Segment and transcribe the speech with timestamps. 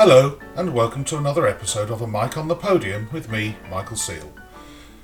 [0.00, 3.96] Hello, and welcome to another episode of A Mic on the Podium with me, Michael
[3.96, 4.32] Seal.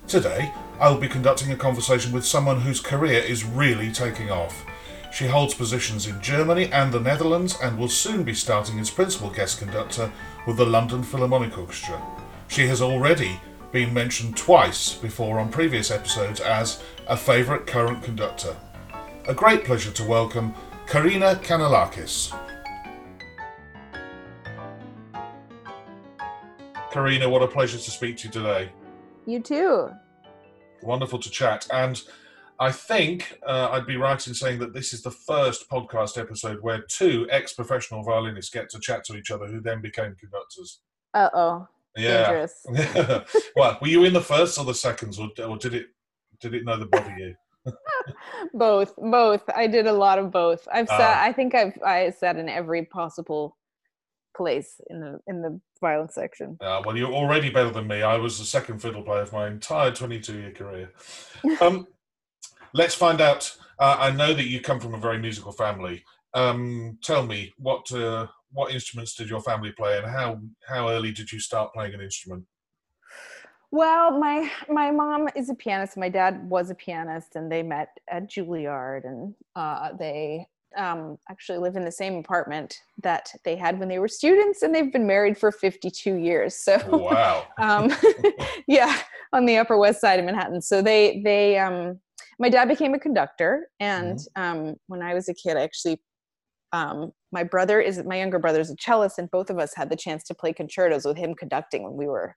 [0.07, 4.65] Today, I will be conducting a conversation with someone whose career is really taking off.
[5.12, 9.30] She holds positions in Germany and the Netherlands and will soon be starting as principal
[9.30, 10.12] guest conductor
[10.46, 12.01] with the London Philharmonic Orchestra.
[12.47, 13.41] She has already
[13.73, 18.55] been mentioned twice before on previous episodes as a favourite current conductor.
[19.27, 20.55] A great pleasure to welcome
[20.87, 22.33] Karina Canellakis.
[26.95, 28.71] Karina, what a pleasure to speak to you today.
[29.27, 29.91] You too.
[30.80, 31.66] Wonderful to chat.
[31.73, 32.01] And
[32.61, 36.59] I think uh, I'd be right in saying that this is the first podcast episode
[36.62, 40.83] where two ex professional violinists get to chat to each other who then became conductors.
[41.15, 41.66] Uh oh.
[41.97, 42.47] Yeah.
[43.57, 45.87] Well, were you in the first or the seconds, or, or did it
[46.41, 47.35] did it neither bother you?
[48.55, 49.43] both, both.
[49.52, 50.69] I did a lot of both.
[50.73, 51.01] I've sat.
[51.01, 51.24] Ah.
[51.24, 53.57] I think I've I sat in every possible
[54.37, 56.57] place in the in the violin section.
[56.60, 58.02] Uh, well, you're already better than me.
[58.02, 60.93] I was the second fiddle player of my entire 22 year career.
[61.60, 61.87] Um,
[62.73, 63.57] let's find out.
[63.79, 66.05] Uh, I know that you come from a very musical family.
[66.32, 71.12] Um, tell me what uh, what instruments did your family play, and how how early
[71.12, 72.44] did you start playing an instrument?
[73.71, 75.97] Well, my my mom is a pianist.
[75.97, 80.47] My dad was a pianist, and they met at Juilliard, and uh, they
[80.77, 84.75] um, actually live in the same apartment that they had when they were students, and
[84.75, 86.55] they've been married for 52 years.
[86.55, 87.47] So, Wow.
[87.59, 87.91] um,
[88.67, 88.99] yeah,
[89.33, 90.62] on the Upper West Side of Manhattan.
[90.62, 92.00] So they they um,
[92.39, 96.00] my dad became a conductor, and um, when I was a kid, I actually
[96.72, 99.91] um, my brother is my younger brother is a cellist, and both of us had
[99.91, 102.34] the chance to play concertos with him conducting when we were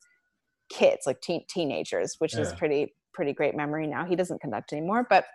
[0.70, 4.06] kids, like teen, teenagers, which is pretty pretty great memory now.
[4.06, 5.26] He doesn't conduct anymore, but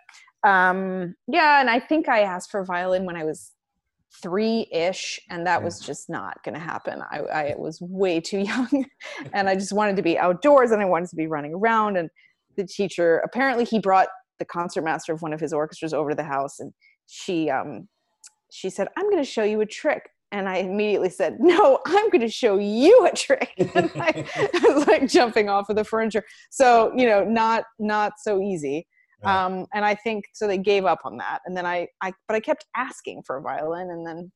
[0.45, 3.51] um, yeah, and I think I asked for violin when I was
[4.21, 7.01] three ish, and that was just not going to happen.
[7.11, 8.85] I, I was way too young,
[9.33, 11.97] and I just wanted to be outdoors, and I wanted to be running around.
[11.97, 12.09] And
[12.55, 14.07] the teacher apparently he brought
[14.39, 16.71] the concertmaster of one of his orchestras over to the house, and
[17.07, 17.89] she um,
[18.49, 22.09] she said, "I'm going to show you a trick." And I immediately said, "No, I'm
[22.09, 25.85] going to show you a trick." and I, I was like jumping off of the
[25.85, 26.25] furniture.
[26.49, 28.87] So you know, not not so easy.
[29.23, 30.47] Um, and I think so.
[30.47, 33.41] They gave up on that, and then I, I, but I kept asking for a
[33.41, 34.31] violin, and then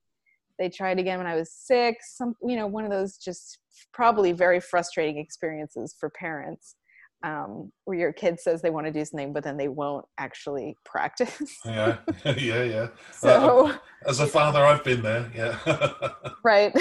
[0.57, 2.15] they tried again when I was six.
[2.15, 3.59] Some, you know, one of those just
[3.93, 6.75] probably very frustrating experiences for parents,
[7.23, 10.75] um, where your kid says they want to do something, but then they won't actually
[10.85, 11.57] practice.
[11.65, 12.87] yeah, yeah, yeah.
[13.11, 13.73] so
[14.05, 15.31] As a father, I've been there.
[15.35, 15.57] Yeah.
[16.43, 16.73] right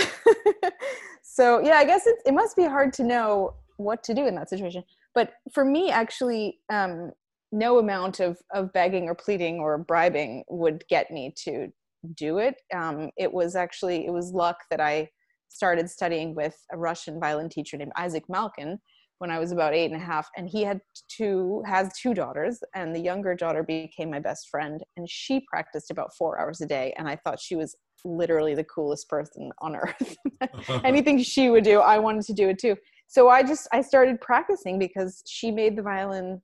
[1.37, 4.35] so yeah i guess it, it must be hard to know what to do in
[4.35, 4.83] that situation
[5.15, 7.11] but for me actually um,
[7.53, 11.69] no amount of, of begging or pleading or bribing would get me to
[12.15, 15.09] do it um, it was actually it was luck that i
[15.49, 18.79] started studying with a russian violin teacher named isaac malkin
[19.19, 22.61] when i was about eight and a half and he had two has two daughters
[22.75, 26.67] and the younger daughter became my best friend and she practiced about four hours a
[26.67, 30.17] day and i thought she was literally the coolest person on earth.
[30.85, 32.77] Anything she would do i wanted to do it too.
[33.09, 36.41] So i just i started practicing because she made the violin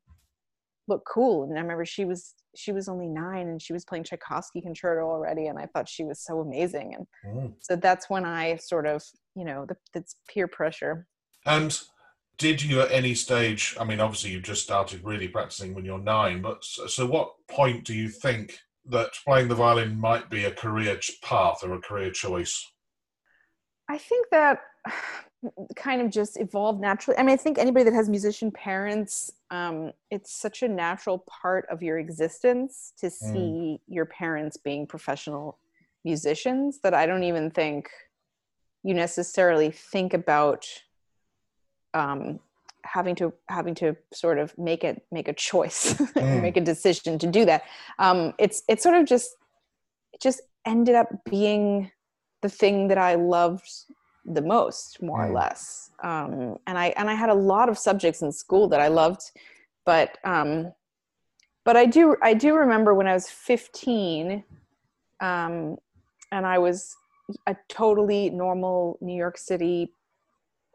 [0.88, 4.02] look cool and i remember she was she was only nine and she was playing
[4.04, 7.54] tchaikovsky concerto already and i thought she was so amazing and Mm.
[7.60, 9.02] so that's when i sort of
[9.36, 11.06] you know the, it's peer pressure.
[11.46, 11.78] And
[12.42, 13.76] did you at any stage?
[13.78, 17.34] I mean, obviously, you've just started really practicing when you're nine, but so, so what
[17.46, 21.80] point do you think that playing the violin might be a career path or a
[21.80, 22.68] career choice?
[23.88, 24.58] I think that
[25.76, 27.16] kind of just evolved naturally.
[27.16, 31.64] I mean, I think anybody that has musician parents, um, it's such a natural part
[31.70, 35.60] of your existence to see your parents being professional
[36.04, 37.88] musicians that I don't even think
[38.82, 40.66] you necessarily think about
[41.94, 42.40] um,
[42.84, 46.42] having to having to sort of make it make a choice, Mm.
[46.42, 47.62] make a decision to do that.
[47.98, 49.36] Um, it's it's sort of just
[50.12, 51.90] it just ended up being
[52.42, 53.68] the thing that I loved
[54.24, 55.30] the most, more Mm.
[55.30, 55.90] or less.
[56.02, 59.22] Um, and I and I had a lot of subjects in school that I loved,
[59.86, 60.72] but um,
[61.64, 64.42] but I do I do remember when I was 15,
[65.20, 65.76] um,
[66.32, 66.96] and I was
[67.46, 69.92] a totally normal New York City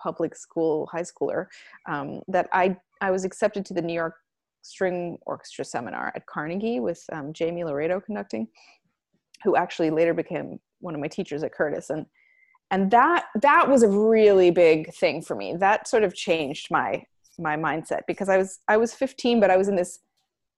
[0.01, 1.47] public school high schooler
[1.89, 4.15] um, that I I was accepted to the New York
[4.61, 8.47] String Orchestra seminar at Carnegie with um, Jaime Laredo conducting,
[9.43, 12.05] who actually later became one of my teachers at Curtis, and
[12.71, 15.55] and that that was a really big thing for me.
[15.55, 17.03] That sort of changed my
[17.39, 19.99] my mindset because I was I was 15, but I was in this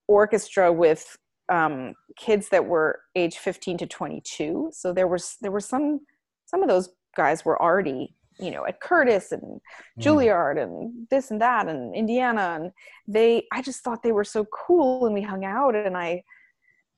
[0.07, 1.17] orchestra with
[1.49, 4.71] um, kids that were age 15 to 22.
[4.73, 6.01] So there was there were some
[6.45, 9.61] some of those guys were already you know at curtis and mm.
[9.99, 12.71] juilliard and this and that and indiana and
[13.07, 16.23] they i just thought they were so cool and we hung out and i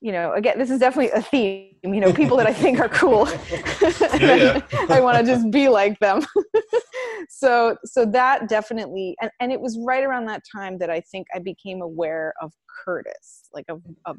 [0.02, 2.88] you know, again, this is definitely a theme, you know, people that I think are
[2.88, 3.28] cool.
[4.20, 4.60] yeah.
[4.88, 6.26] I want to just be like them.
[7.28, 11.28] so, so that definitely, and, and it was right around that time that I think
[11.32, 12.52] I became aware of
[12.84, 14.16] Curtis, like of, of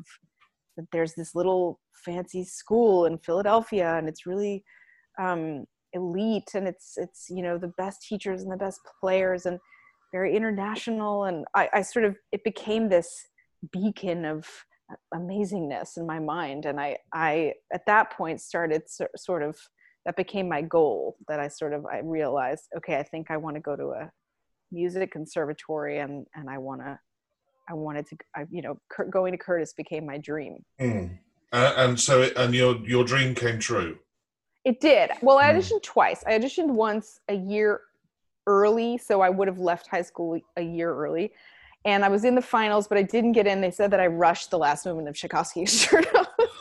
[0.78, 4.64] that there's this little fancy school in Philadelphia and it's really
[5.20, 9.60] um, elite and it's, it's, you know, the best teachers and the best players and
[10.12, 11.26] very international.
[11.26, 13.10] And I, I sort of, it became this
[13.72, 14.48] beacon of,
[15.14, 19.58] amazingness in my mind and i i at that point started so, sort of
[20.06, 23.56] that became my goal that i sort of i realized okay i think i want
[23.56, 24.12] to go to a
[24.72, 26.98] music conservatory and and i want to
[27.70, 28.78] i wanted to I, you know
[29.10, 31.18] going to curtis became my dream mm.
[31.52, 33.98] uh, and so it, and your your dream came true
[34.66, 35.58] it did well i hmm.
[35.58, 37.82] auditioned twice i auditioned once a year
[38.48, 41.32] early so i would have left high school a year early
[41.86, 43.60] and I was in the finals, but I didn't get in.
[43.60, 45.66] They said that I rushed the last movement of Tchaikovsky.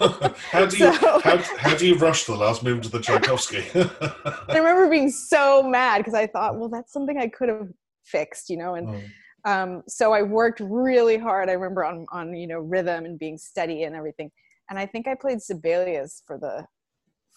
[0.50, 3.64] how do you so, how, how, do you rush the last movement of the Tchaikovsky?
[3.74, 7.68] I remember being so mad because I thought, well, that's something I could have
[8.04, 8.74] fixed, you know.
[8.74, 9.02] And mm.
[9.44, 11.48] um, so I worked really hard.
[11.48, 14.30] I remember on on you know rhythm and being steady and everything.
[14.70, 16.66] And I think I played Sibelius for the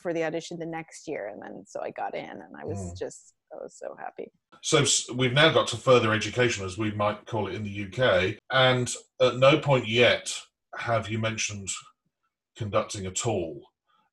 [0.05, 2.77] for the audition the next year, and then so I got in, and I was
[2.77, 2.99] mm.
[2.99, 4.31] just I was so happy.
[4.61, 4.85] So
[5.15, 8.93] we've now got to further education, as we might call it in the UK, and
[9.19, 10.31] at no point yet
[10.77, 11.69] have you mentioned
[12.55, 13.59] conducting at all.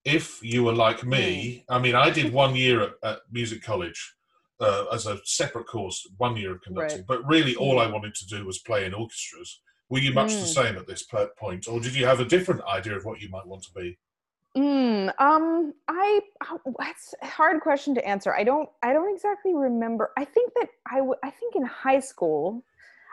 [0.06, 1.67] If you were like me.
[1.69, 4.15] I mean, I did one year at, at music college
[4.61, 7.06] uh, as a separate course, one year of conducting, right.
[7.06, 9.61] but really all I wanted to do was play in orchestras.
[9.91, 10.41] Were you much mm.
[10.41, 11.05] the same at this
[11.39, 13.99] point, or did you have a different idea of what you might want to be?
[14.57, 16.21] Mm, um, I
[16.79, 18.35] that's a hard question to answer.
[18.35, 20.11] I don't I don't exactly remember.
[20.19, 22.63] I think that I w- I think in high school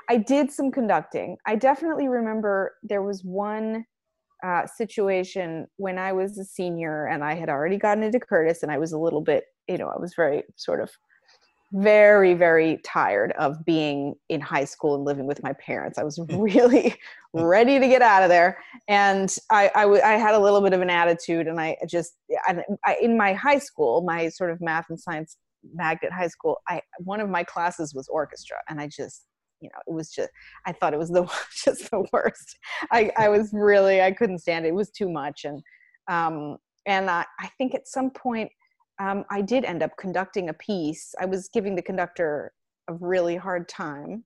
[0.10, 1.38] I did some conducting.
[1.46, 3.86] I definitely remember there was one
[4.44, 8.72] uh, situation when I was a senior and I had already gotten into Curtis and
[8.72, 10.92] I was a little bit, you know, I was very sort of
[11.72, 15.98] very very tired of being in high school and living with my parents.
[15.98, 16.96] I was really
[17.34, 18.58] ready to get out of there.
[18.88, 22.14] And I, I, w- I had a little bit of an attitude and i just
[22.48, 25.38] I, I, in my high school my sort of math and science
[25.74, 29.26] magnet high school i one of my classes was orchestra and i just
[29.60, 30.30] you know it was just
[30.66, 31.24] i thought it was the
[31.66, 32.58] just the worst.
[32.92, 34.70] I i was really i couldn't stand it.
[34.70, 35.62] It was too much and
[36.10, 38.50] um and i i think at some point
[39.00, 41.16] um, I did end up conducting a piece.
[41.20, 42.54] I was giving the conductor
[42.88, 44.26] a really hard time.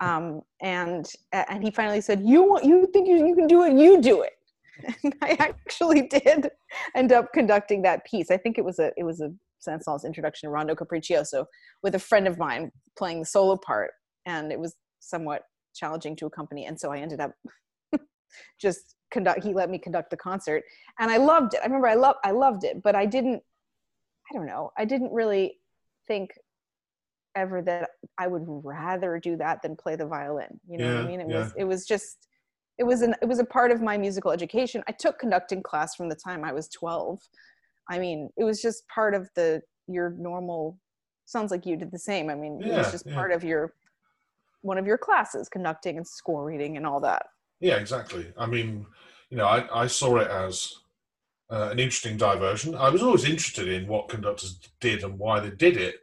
[0.00, 3.72] Um, and and he finally said, "You want you think you, you can do it?
[3.74, 4.32] You do it."
[5.02, 6.50] And I actually did
[6.94, 8.30] end up conducting that piece.
[8.30, 11.46] I think it was a it was a Saint-Saëns introduction to Rondo Capriccioso
[11.82, 13.92] with a friend of mine playing the solo part,
[14.26, 15.42] and it was somewhat
[15.74, 16.66] challenging to accompany.
[16.66, 17.32] And so I ended up
[18.60, 19.44] just conduct.
[19.44, 20.62] He let me conduct the concert,
[20.98, 21.60] and I loved it.
[21.62, 23.42] I remember I love I loved it, but I didn't
[24.30, 24.72] I don't know.
[24.76, 25.58] I didn't really
[26.06, 26.32] think
[27.36, 30.58] ever that I would rather do that than play the violin.
[30.68, 31.20] You know yeah, what I mean?
[31.20, 31.38] It yeah.
[31.38, 32.28] was it was just
[32.78, 34.82] it was an it was a part of my musical education.
[34.88, 37.20] I took conducting class from the time I was 12.
[37.88, 40.78] I mean, it was just part of the your normal
[41.26, 42.30] sounds like you did the same.
[42.30, 43.74] I mean, yeah, it was just part of your
[44.62, 47.26] one of your classes, conducting and score reading and all that.
[47.60, 48.32] Yeah, exactly.
[48.36, 48.86] I mean,
[49.30, 50.74] you know, I, I saw it as
[51.50, 52.74] uh, an interesting diversion.
[52.74, 55.96] I was always interested in what conductors did and why they did it,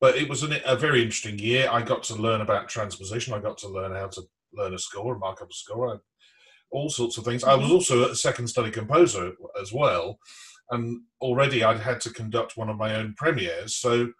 [0.00, 1.68] but it was an, a very interesting year.
[1.70, 3.34] I got to learn about transposition.
[3.34, 6.00] I got to learn how to learn a score and mark up a score, and
[6.70, 7.44] all sorts of things.
[7.44, 7.74] I was mm-hmm.
[7.74, 10.18] also a second study composer as well,
[10.70, 13.76] and already I'd had to conduct one of my own premieres.
[13.76, 14.12] So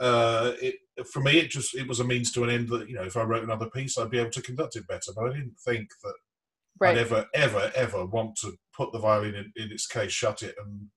[0.00, 0.76] uh, it,
[1.12, 2.68] for me, it just it was a means to an end.
[2.68, 5.12] That you know, if I wrote another piece, I'd be able to conduct it better.
[5.14, 6.14] But I didn't think that
[6.80, 6.96] right.
[6.96, 10.54] I'd ever, ever, ever want to put the violin in, in, its case, shut it,
[10.64, 10.88] and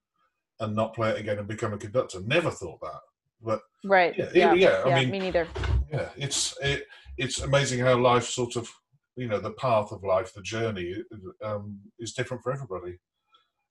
[0.61, 2.19] and not play it again and become a conductor.
[2.21, 3.01] Never thought that.
[3.41, 5.47] But right, yeah, yeah, yeah, I yeah, mean, me neither.
[5.91, 6.85] Yeah, it's it,
[7.17, 8.69] it's amazing how life sort of,
[9.15, 10.95] you know, the path of life, the journey,
[11.43, 12.97] um, is different for everybody.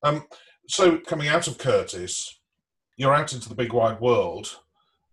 [0.02, 0.26] Um,
[0.68, 2.40] so coming out of Curtis,
[2.96, 4.58] you're out into the big wide world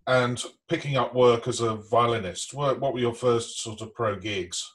[0.07, 2.53] and picking up work as a violinist.
[2.53, 4.69] What, what were your first sort of pro gigs?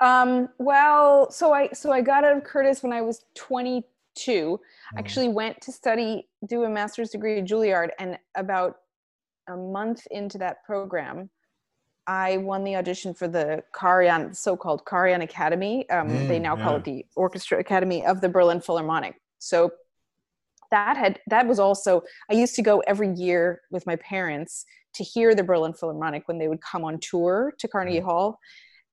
[0.00, 3.82] Um, well, so I so I got out of Curtis when I was 22.
[4.20, 4.58] Mm.
[4.98, 8.76] Actually, went to study, do a master's degree at Juilliard, and about
[9.48, 11.30] a month into that program,
[12.06, 15.88] I won the audition for the Karajan, so-called Karajan Academy.
[15.90, 16.64] Um, mm, they now yeah.
[16.64, 19.20] call it the Orchestra Academy of the Berlin Philharmonic.
[19.38, 19.70] So
[20.70, 25.04] that had that was also i used to go every year with my parents to
[25.04, 28.06] hear the berlin philharmonic when they would come on tour to carnegie Mm-hmm.
[28.06, 28.38] hall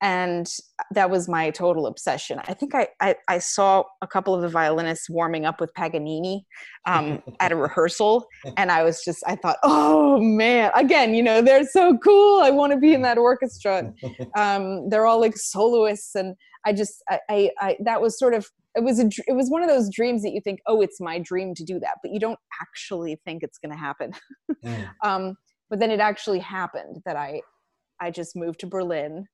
[0.03, 0.47] and
[0.91, 2.39] that was my total obsession.
[2.45, 6.45] I think i i, I saw a couple of the violinists warming up with paganini
[6.85, 8.27] um, at a rehearsal.
[8.57, 10.71] And i was just i thought oh man.
[10.75, 12.41] Again you know they're so cool.
[12.41, 13.91] I want to be in that orchestra.
[14.35, 16.15] Um, they're all like soloists.
[16.15, 19.49] And i just I, I, I that was sort of it was a it was
[19.49, 21.95] one of those dreams that you think oh it's my dream to do that.
[22.01, 24.11] But you don't actually think it's going to happen.
[24.65, 24.89] Mm.
[25.03, 25.37] um,
[25.69, 27.41] but then it actually happened that i
[27.99, 29.25] i just moved to berlin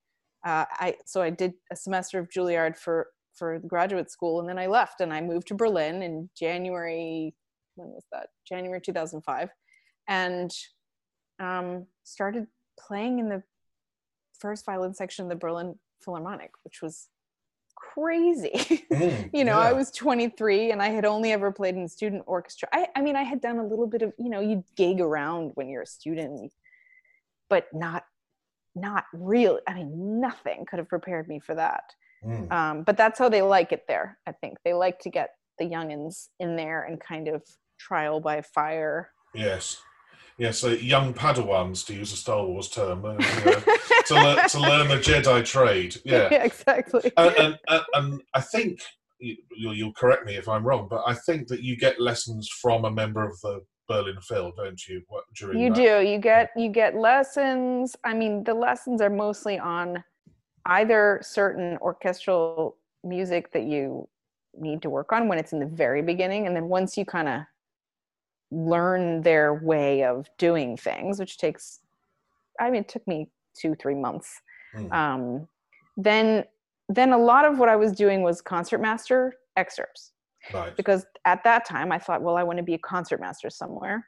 [0.46, 4.50] uh, i so i did a semester of juilliard for for the graduate school and
[4.50, 7.34] then i left and i moved to berlin in january
[7.80, 8.28] when was that?
[8.48, 9.50] January 2005
[10.08, 10.52] and
[11.40, 12.46] um, started
[12.78, 13.42] playing in the
[14.38, 17.10] first violin section of the berlin philharmonic which was
[17.76, 18.86] crazy.
[18.90, 22.68] Mm, you know i was 23 and i had only ever played in student orchestra.
[22.74, 25.52] I, I mean i had done a little bit of you know you gig around
[25.54, 26.52] when you're a student
[27.50, 28.06] but not
[28.80, 31.84] not really i mean nothing could have prepared me for that
[32.22, 32.52] Mm.
[32.52, 35.64] um, but that's how they like it there i think they like to get the
[35.64, 37.42] youngins in there and kind of
[37.80, 39.82] trial by fire Yes.
[40.38, 44.88] Yes, so young Padawans, to use a Star Wars term, uh, to, learn, to learn
[44.88, 45.98] the Jedi trade.
[46.06, 46.28] Yeah.
[46.34, 48.80] exactly and, and, and, and I think
[49.20, 52.50] you, you'll, you'll correct me if I'm wrong, but I think that you get lessons
[52.62, 55.02] from a member of the Berlin Phil, don't you?
[55.10, 55.76] What, during you that?
[55.76, 60.04] do you get you get lessons i mean the lessons are mostly on
[60.68, 64.08] either certain orchestral music that you
[64.58, 67.28] need to work on when it's in the very beginning and then once you kind
[67.28, 67.42] of
[68.52, 71.80] learn their way of doing things which takes
[72.60, 73.28] i mean it took me
[73.60, 74.42] two three months
[74.76, 74.92] Mm.
[74.94, 75.48] um,
[75.98, 76.44] then
[76.90, 80.12] then a lot of what i was doing was concertmaster excerpts
[80.54, 80.76] Right.
[80.78, 84.06] because at that time i thought well i want to be a concertmaster somewhere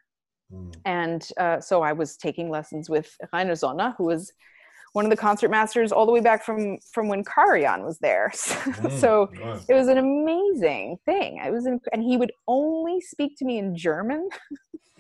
[0.54, 0.74] Mm.
[0.84, 4.34] and uh, so I was taking lessons with Rainer Sonne, who was
[4.94, 8.32] one of the concertmasters all the way back from from when Karajan was there.
[8.36, 9.00] Mm.
[9.00, 9.62] so Wow.
[9.70, 11.40] it was an amazing thing.
[11.42, 14.28] I was, in, and he would only speak to me in German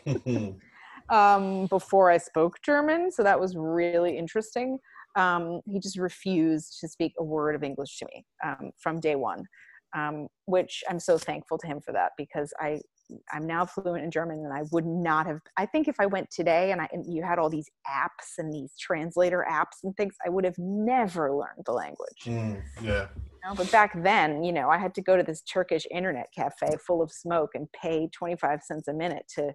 [1.09, 4.77] um, before I spoke German, so that was really interesting.
[5.17, 9.15] Um, he just refused to speak a word of English to me um, from day
[9.15, 9.43] one,
[9.95, 12.81] um, which I'm so thankful to him for that because I
[13.31, 15.39] I'm now fluent in German, and I would not have.
[15.57, 18.53] I think if I went today and, I, and you had all these apps and
[18.53, 22.23] these translator apps and things, I would have never learned the language.
[22.25, 22.61] Mm.
[22.81, 23.07] Yeah.
[23.15, 26.27] You know, but back then, you know, I had to go to this Turkish internet
[26.35, 29.53] cafe full of smoke and pay 25 cents a minute to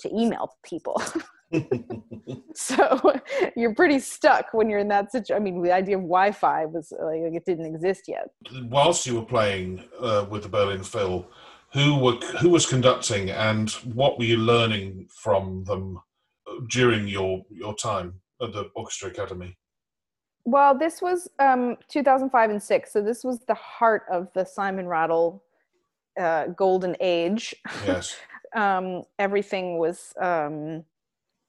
[0.00, 1.00] to email people.
[2.54, 3.12] so
[3.56, 5.36] you're pretty stuck when you're in that situation.
[5.36, 8.28] I mean, the idea of Wi-Fi was like it didn't exist yet.
[8.64, 11.26] Whilst you were playing uh, with the Berlin Phil,
[11.72, 16.00] who were who was conducting, and what were you learning from them
[16.68, 19.56] during your your time at the Orchestra Academy?
[20.46, 24.86] Well, this was um, 2005 and six, so this was the heart of the Simon
[24.86, 25.42] Rattle
[26.20, 27.54] uh, golden age.
[27.86, 28.16] Yes.
[28.54, 30.84] um, everything was um,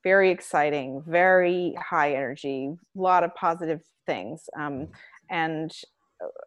[0.05, 4.87] very exciting, very high energy, a lot of positive things, um,
[5.31, 5.75] and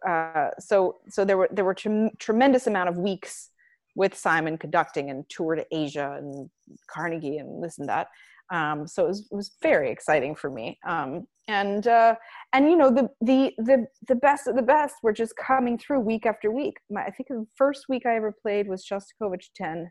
[0.09, 3.51] uh, so so there were there were trem- tremendous amount of weeks
[3.97, 6.49] with Simon conducting and tour to Asia and
[6.89, 8.07] Carnegie and this and that.
[8.51, 10.79] Um, so it was, it was very exciting for me.
[10.87, 12.15] Um, and uh,
[12.53, 16.01] and you know the the the the best of the best were just coming through
[16.01, 16.77] week after week.
[16.91, 19.91] My, I think the first week I ever played was Shostakovich 10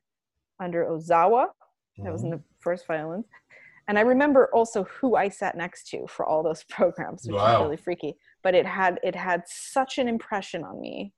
[0.63, 1.47] under Ozawa.
[2.03, 3.25] That was in the first violins.
[3.87, 7.53] And I remember also who I sat next to for all those programs, which Wow.
[7.59, 8.15] was really freaky.
[8.43, 11.13] But it had it had such an impression on me.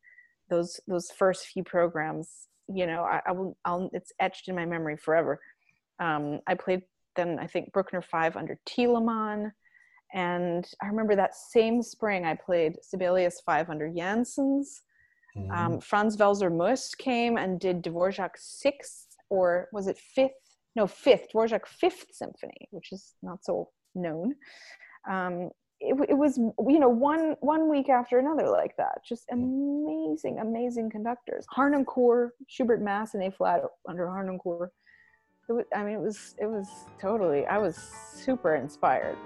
[0.49, 4.65] Those those first few programs, you know, I, I will I'll it's etched in my
[4.65, 5.39] memory forever.
[5.99, 6.83] Um, I played
[7.15, 9.51] then I think Bruckner five under Thielemann.
[10.13, 14.81] And I remember that same spring I played Sibelius five under Jansons.
[15.37, 15.51] Mhm.
[15.51, 20.31] Um, Franz Welser-Möst came and did Dvorak sixth, or was it fifth?
[20.75, 24.35] No, fifth, Dvorak fifth symphony, which is not so known.
[25.09, 25.49] Um,
[25.79, 28.99] it, it was, you know, one one week after another like that.
[29.07, 31.45] Just amazing, amazing conductors.
[31.55, 34.69] Harnoncourt, Schubert Mass and A flat under Harnoncourt.
[35.75, 36.67] I mean, it was, it was
[37.01, 37.45] totally.
[37.47, 37.75] I was
[38.13, 39.17] super inspired.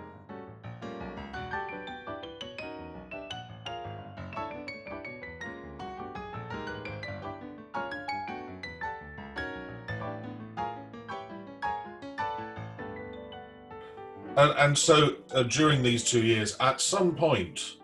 [14.35, 17.77] And, and so uh, during these two years, at some point,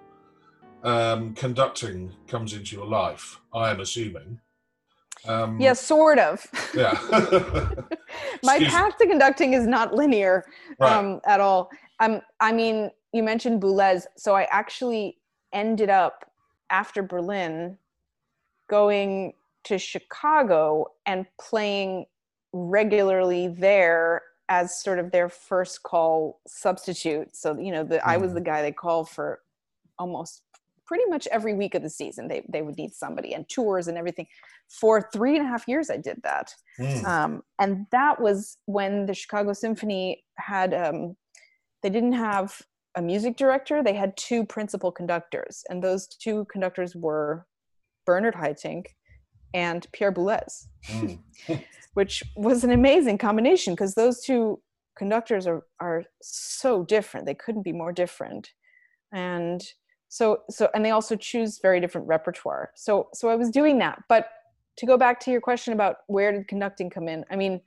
[0.84, 3.40] um, conducting comes into your life.
[3.54, 4.40] I am assuming.
[5.28, 6.46] Um, yeah, sort of.
[6.74, 6.98] Yeah.
[8.44, 10.46] My Excuse- path to conducting is not linear
[10.80, 10.92] Right.
[10.94, 11.70] um, at all.
[12.00, 15.18] Um, I mean, you mentioned Boulez, so I actually
[15.54, 16.32] ended up
[16.70, 17.78] after Berlin
[18.70, 19.34] going
[19.66, 22.06] to Chicago and playing
[22.54, 27.36] regularly there as sort of their first call substitute.
[27.36, 29.40] So you know, the, I was the guy they call for
[29.98, 30.42] almost
[30.86, 32.28] pretty much every week of the season.
[32.28, 34.28] They they would need somebody and tours and everything.
[34.68, 37.06] For three and a half years, I did that Mm.
[37.06, 41.18] um, and that was when the chicago symphony had um,
[41.84, 42.62] they didn't have
[42.96, 47.46] a music director they had two principal conductors and those two conductors were
[48.06, 48.86] bernard haitink
[49.54, 51.20] and pierre boulez Mm.
[51.94, 54.62] which was an amazing combination because those two
[54.98, 57.26] conductors are are so different.
[57.26, 58.52] They couldn't be more different.
[59.12, 59.62] And
[60.08, 62.72] so so and they also choose very different repertoire.
[62.76, 64.04] So so i was doing that.
[64.08, 64.30] But
[64.78, 67.60] to go back to your question about where did conducting come in i mean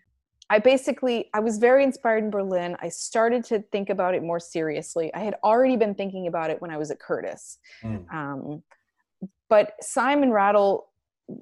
[0.48, 2.76] i basically i was very inspired in berlin.
[2.80, 5.12] I started to think about it more seriously.
[5.12, 7.58] I had already been thinking about it when i was at curtis.
[7.82, 8.14] Mm.
[8.14, 8.62] um,
[9.50, 10.91] but simon rattle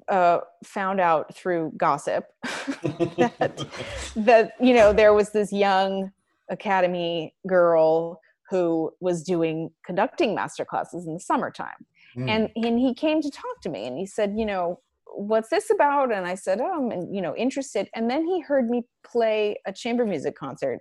[0.07, 3.65] uh, found out through gossip that
[4.15, 6.11] that you know there was this young
[6.49, 8.19] academy girl
[8.49, 11.85] who was doing conducting master classes in the summertime.
[12.17, 12.29] Mm.
[12.29, 14.79] and and he came to talk to me and he said you know
[15.13, 16.13] what's this about?
[16.13, 17.89] And i said oh i'm you know interested.
[17.95, 20.79] And then he heard me play a chamber music concert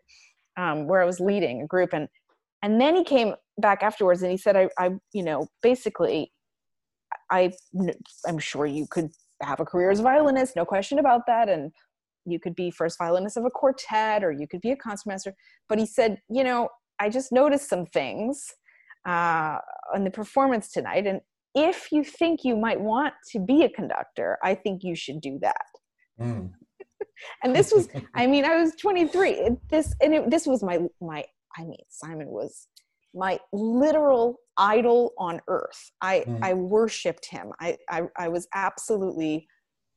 [0.57, 2.09] um, where i was leading a group and
[2.63, 6.33] and then he came back afterwards and he said i, I you know basically
[7.31, 7.51] i
[8.27, 9.11] i'm sure you could
[9.43, 11.73] have a career as a violinist no question about that and
[12.27, 15.35] you could be first violinist of a quartet or you could be a concertmaster
[15.69, 16.69] but he said you know
[16.99, 18.53] i just noticed some things
[19.09, 19.57] uh,
[19.95, 21.21] on the performance tonight and
[21.55, 25.39] if you think you might want to be a conductor i think you should do
[25.41, 25.65] that
[26.21, 26.51] Mm.
[27.43, 31.25] and this was i mean i was 23 this and it, this was my my
[31.57, 32.67] i mean simon was
[33.15, 35.91] my literal idol on earth.
[36.01, 36.39] I Mm.
[36.43, 37.53] i worshiped him.
[37.61, 39.47] I, I i was absolutely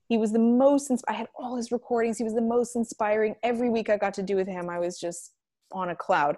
[0.09, 2.17] he was the most ins- i had all his recordings.
[2.17, 3.35] He was the most inspiring.
[3.43, 5.33] Every week i got to do with him i was just
[5.71, 6.37] on a cloud.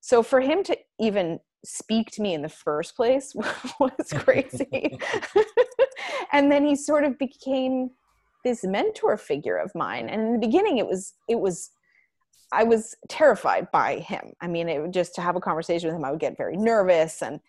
[0.00, 3.34] So for him to even speak to me in the first place
[3.80, 4.98] was crazy.
[6.32, 7.90] And then he sort of became
[8.44, 10.08] this mentor figure of mine.
[10.08, 11.70] And in the beginning it was it was
[12.52, 14.32] i was terrified by him.
[14.40, 17.22] I mean it just to have a conversation with him i would get very nervous
[17.22, 17.40] and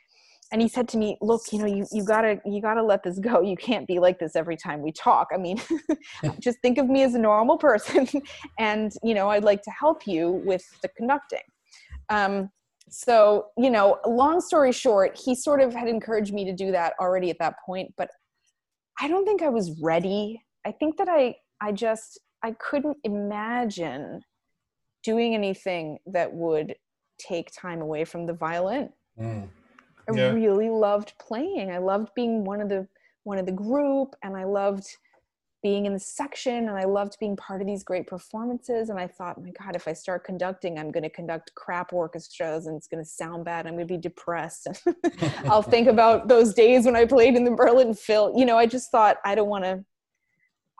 [0.51, 3.19] and he said to me look you know you, you gotta you gotta let this
[3.19, 3.41] go.
[3.41, 5.29] You can't be like this every time we talk.
[5.33, 5.61] I mean
[6.39, 8.07] just think of me as a normal person
[8.59, 11.39] and you know i'd like to help you with the conducting.
[12.09, 12.49] Um,
[12.89, 16.93] so you know long story short he sort of had encouraged me to do that
[16.99, 18.09] already at that point but
[18.99, 20.41] i don't think i was ready.
[20.65, 24.21] I think that i i just i couldn't imagine
[25.03, 26.75] doing anything that would
[27.17, 29.49] take time away from the violin Mm.
[30.09, 30.31] I Yeah.
[30.31, 31.69] really loved playing.
[31.71, 32.87] I loved being one of the
[33.23, 34.97] one of the group and I loved
[35.61, 39.05] being in the section and I loved being part of these great performances and I
[39.05, 42.87] thought, my god, if I start conducting, I'm going to conduct crap orchestras and it's
[42.87, 43.67] going to sound bad.
[43.67, 44.67] I'm going to be depressed.
[45.47, 48.33] I'll think about those days when I played in the Berlin Phil.
[48.35, 49.85] You know, I just thought I don't want to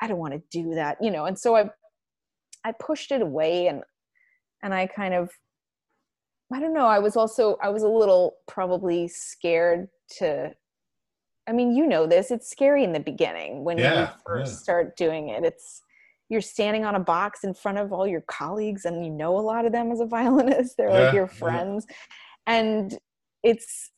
[0.02, 1.26] I don't want to do that, you know.
[1.26, 1.70] And so I
[2.66, 3.84] I pushed it away and
[4.64, 5.30] and I kind of
[6.54, 6.86] I don't know.
[6.86, 10.52] I was also I was a little probably scared to.
[11.48, 12.32] I mean, you know this.
[12.32, 14.58] It's scary in the beginning when Yeah, you first yeah.
[14.64, 15.44] start doing it.
[15.44, 15.82] It's
[16.30, 19.42] you're standing on a box in front of all your colleagues, and you know a
[19.42, 20.78] lot of them as a violinist.
[20.78, 21.86] They're Yeah, like your friends,
[22.48, 22.98] and
[23.44, 23.92] it's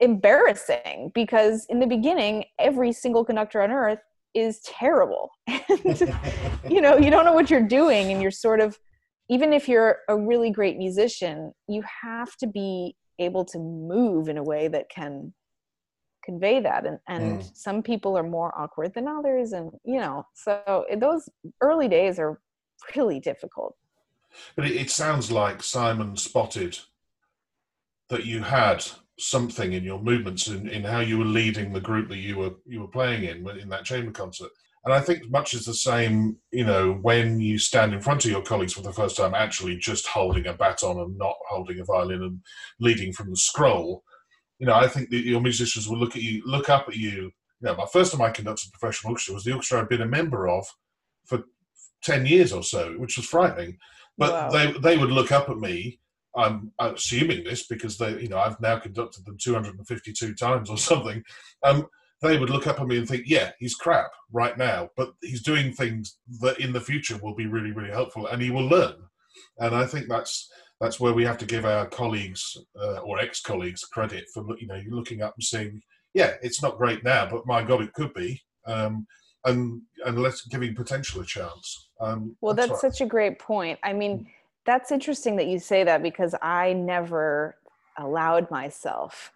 [0.00, 4.00] embarrassing because in the beginning, every single conductor on earth
[4.34, 6.02] is terrible, and
[6.68, 8.78] you know you don't know what you're doing, and you're sort of
[9.28, 14.38] even if you're a really great musician, you have to be able to move in
[14.38, 15.34] a way that can
[16.24, 16.86] convey that.
[16.86, 17.56] And, and Mm.
[17.56, 19.52] some people are more awkward than others.
[19.52, 21.28] And, you know, so those
[21.60, 22.40] early days are
[22.94, 23.74] really difficult.
[24.56, 26.78] But it, it sounds like Simon spotted
[28.08, 28.84] that you had
[29.18, 32.54] something in your movements in, in how you were leading the group that you were
[32.66, 34.50] you were playing in in that chamber concert.
[34.88, 38.30] And I think much is the same, you know, when you stand in front of
[38.30, 41.84] your colleagues for the first time, actually just holding a baton and not holding a
[41.84, 42.40] violin and
[42.80, 44.02] leading from the scroll.
[44.58, 47.10] You know, I think that your musicians will look at you, look up at you.
[47.10, 50.00] You know, my first time I conducted a professional orchestra was the orchestra I'd been
[50.00, 50.64] a member of
[51.26, 51.42] for
[52.02, 53.76] ten years or so, which was frightening.
[54.16, 54.48] But Wow.
[54.48, 56.00] they they would look up at me.
[56.34, 61.22] I'm assuming this because they, you know, I've now conducted them 252 times or something.
[61.62, 61.88] Um,
[62.20, 65.42] they would look up at me and think, yeah, he's crap right now, but he's
[65.42, 68.94] doing things that in the future will be really, really helpful, and he will learn.
[69.58, 70.50] And I think that's
[70.80, 74.80] that's where we have to give our colleagues uh, or ex-colleagues credit for you know
[74.88, 75.80] looking up and saying,
[76.14, 78.42] yeah, it's not great now, but my God, it could be.
[78.66, 79.06] Um,
[79.44, 81.88] and and let's giving potential a chance.
[82.00, 83.78] Um, well, that's, that's such a great point.
[83.82, 84.26] I mean,
[84.66, 87.56] that's interesting that you say that because I never
[87.96, 89.32] allowed myself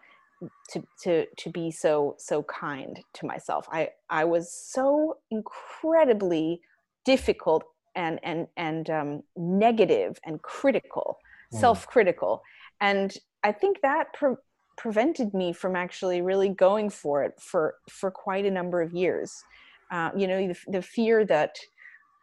[0.70, 3.66] to to to be so so kind to myself.
[3.70, 6.60] I I was so incredibly
[7.04, 11.18] difficult and and and um, negative and critical,
[11.52, 11.58] mm.
[11.58, 12.42] self-critical,
[12.80, 14.36] and I think that pre-
[14.76, 19.44] prevented me from actually really going for it for for quite a number of years.
[19.90, 21.58] Uh, you know, the, the fear that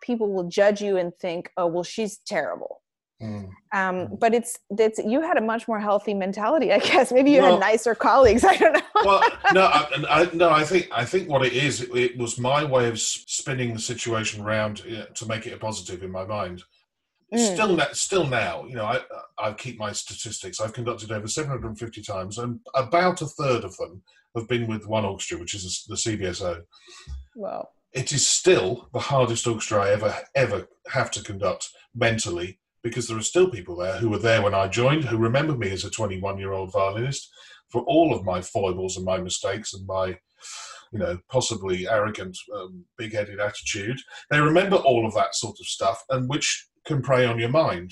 [0.02, 2.79] people will judge you and think, "Oh, well, she's terrible."
[3.22, 3.50] Mm.
[3.74, 4.20] Um, mm.
[4.20, 7.12] but it's it's you had a much more healthy mentality, I guess.
[7.12, 8.44] Maybe you well, had nicer colleagues.
[8.46, 8.82] I don't know.
[9.04, 9.22] well,
[9.54, 10.50] no, I, I, no.
[10.50, 13.80] I think I think what it is, it, it, was my way of spinning the
[13.80, 14.84] situation around
[15.16, 16.64] to make it a positive in my mind.
[17.34, 17.54] Mm.
[17.54, 19.02] Still, still now, you know, I
[19.38, 20.62] I keep my statistics.
[20.62, 24.02] I've conducted over 750 times, and about a third of them
[24.36, 26.62] have been with one orchestra, which is the CBSO.
[27.36, 27.68] Wow.
[27.92, 33.18] It is still the hardest orchestra I ever ever have to conduct mentally because there
[33.18, 35.90] are still people there who were there when I joined, who remember me as a
[35.90, 37.32] 21 year old violinist
[37.70, 40.18] for all of my foibles and my mistakes and my,
[40.92, 44.00] you know, possibly arrogant, um, big headed attitude.
[44.32, 47.92] They remember all of that sort of stuff, and which can prey on your mind.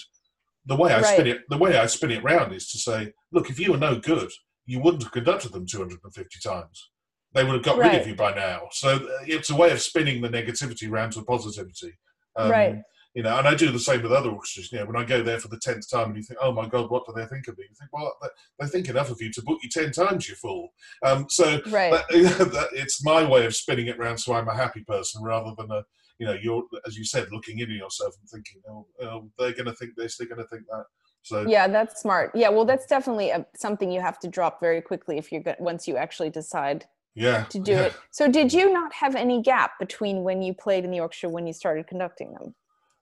[0.66, 1.14] The way I right.
[1.14, 3.78] spin it, the way I spin it round is to say, look, if you were
[3.78, 4.32] no good,
[4.66, 6.90] you wouldn't have conducted them 250 times.
[7.34, 7.92] They would have got right.
[7.92, 8.64] rid of you by now.
[8.72, 11.94] So uh, it's a way of spinning the negativity round to positivity.
[12.36, 12.76] Um, right
[13.18, 14.72] you know, and I do the same with other orchestras.
[14.72, 16.68] You know, when I go there for the tenth time, and you think, "Oh my
[16.68, 18.16] God, what do they think of me?" You think, "Well,
[18.60, 20.70] they think enough of you to book you ten times, you fool."
[21.04, 21.92] Um, so right.
[21.92, 25.52] that, that, it's my way of spinning it around, so I'm a happy person rather
[25.58, 25.84] than a,
[26.20, 29.66] you know, you're as you said, looking into yourself and thinking, "Oh, oh they're going
[29.66, 30.84] to think this, they're going to think that."
[31.24, 32.30] So yeah, that's smart.
[32.36, 35.56] Yeah, well, that's definitely a, something you have to drop very quickly if you're go-
[35.58, 37.82] once you actually decide yeah to do yeah.
[37.86, 37.96] it.
[38.12, 41.48] So did you not have any gap between when you played in the orchestra when
[41.48, 42.54] you started conducting them?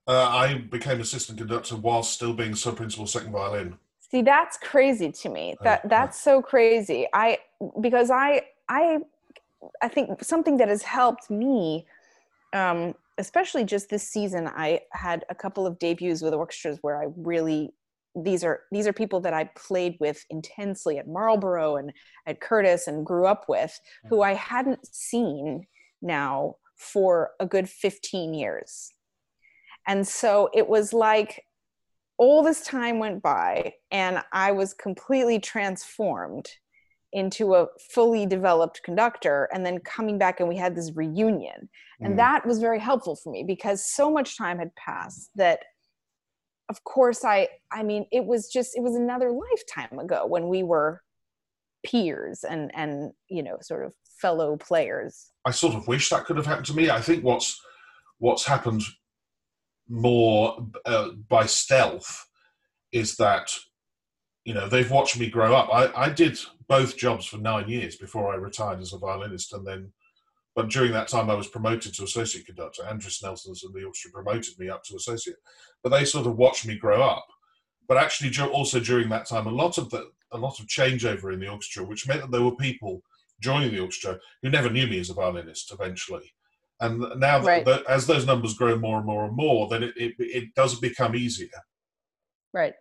[0.06, 3.76] Uh, I became assistant conductor whilst still being sub principal second violin.
[4.10, 5.56] See, that's crazy to me.
[5.62, 7.06] That uh, that's so crazy.
[7.12, 7.38] I
[7.80, 8.98] because I I
[9.82, 11.86] I think something that has helped me,
[12.52, 14.46] um, especially just this season.
[14.46, 17.74] I had a couple of debuts with orchestras where I really
[18.14, 21.92] these are these are people that I played with intensely at Marlboro and
[22.26, 25.66] at Curtis and grew up with, who I hadn't seen
[26.00, 28.92] now for a good 15 years
[29.86, 31.44] and so it was like
[32.18, 36.48] all this time went by and I was completely transformed
[37.12, 41.68] into a fully developed conductor and then coming back and we had this reunion.
[42.00, 42.16] And mm.
[42.16, 45.60] that was very helpful for me because so much time had passed that
[46.68, 50.64] of course i i mean it was just it was another lifetime ago when we
[50.64, 51.00] were
[51.86, 55.30] peers and and you know sort of fellow players.
[55.44, 56.90] I sort of wish that could have happened to me.
[56.90, 57.60] I think what's
[58.18, 58.82] what's happened
[59.88, 62.26] more uh, by stealth
[62.92, 63.52] is that
[64.44, 65.68] you know they've watched me grow up.
[65.72, 69.66] I, I did both jobs for nine years before I retired as a violinist, and
[69.66, 69.92] then
[70.54, 72.82] but during that time I was promoted to associate conductor.
[72.82, 75.36] Andris Nelsons and the orchestra promoted me up to associate,
[75.82, 77.26] but they sort of watched me grow up.
[77.88, 81.40] But actually, also during that time, a lot of the a lot of changeover in
[81.40, 83.02] the orchestra, which meant that there were people
[83.40, 86.32] joining the orchestra who never knew me as a violinist eventually
[86.80, 87.84] and now that, right.
[87.88, 91.16] as those numbers grow more and more and more, then it, it, it does become
[91.16, 91.48] easier.
[92.52, 92.74] Right.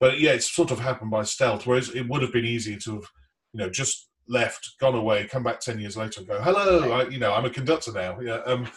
[0.00, 2.94] But yeah, it's sort of happened by stealth, whereas it would have been easier to
[2.94, 3.04] have,
[3.52, 7.08] you know, just left, gone away, come back ten years later and go, "Hello, I,
[7.08, 8.68] you know, I'm a conductor now." Yeah, um,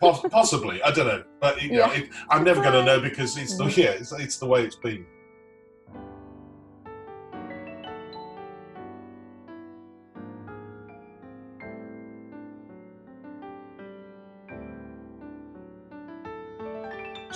[0.30, 1.86] possibly, I don't know, but you yeah.
[1.86, 4.64] know, it, I'm never going to know because it's the yeah, it's, it's the way
[4.64, 5.06] it's been.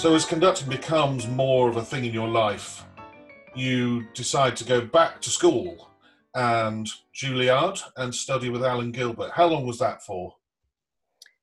[0.03, 2.85] So, as conducting becomes more of a thing in your life,
[3.55, 5.91] you decide to go back to school
[6.35, 9.31] and Juilliard and study with Alan Gilbert.
[9.31, 10.35] How long was that for?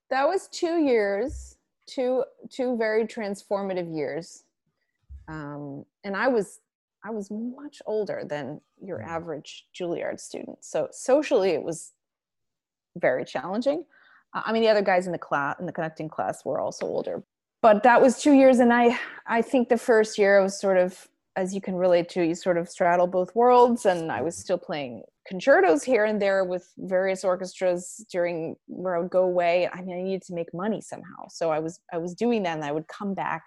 [0.10, 1.56] That was two years,
[1.88, 4.44] two two very transformative years,
[5.30, 6.60] um, and I was
[7.06, 10.66] I was much older than your average Juilliard student.
[10.66, 11.94] So socially, it was
[12.98, 13.86] very challenging.
[14.34, 17.24] I mean, the other guys in the class in the conducting class were also older,
[17.62, 20.78] but that was two years and i i think the first year i was sort
[20.78, 21.08] of
[21.40, 23.86] as you can relate to, you sort of straddle both worlds.
[23.86, 29.00] And I was still playing concertos here and there with various orchestras during where I
[29.00, 29.70] would go away.
[29.72, 32.58] I mean, I needed to make money somehow, so I was I was doing that,
[32.58, 33.44] and I would come back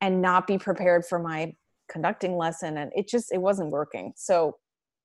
[0.00, 1.54] and not be prepared for my
[1.90, 4.12] conducting lesson, and it just it wasn't working.
[4.16, 4.58] So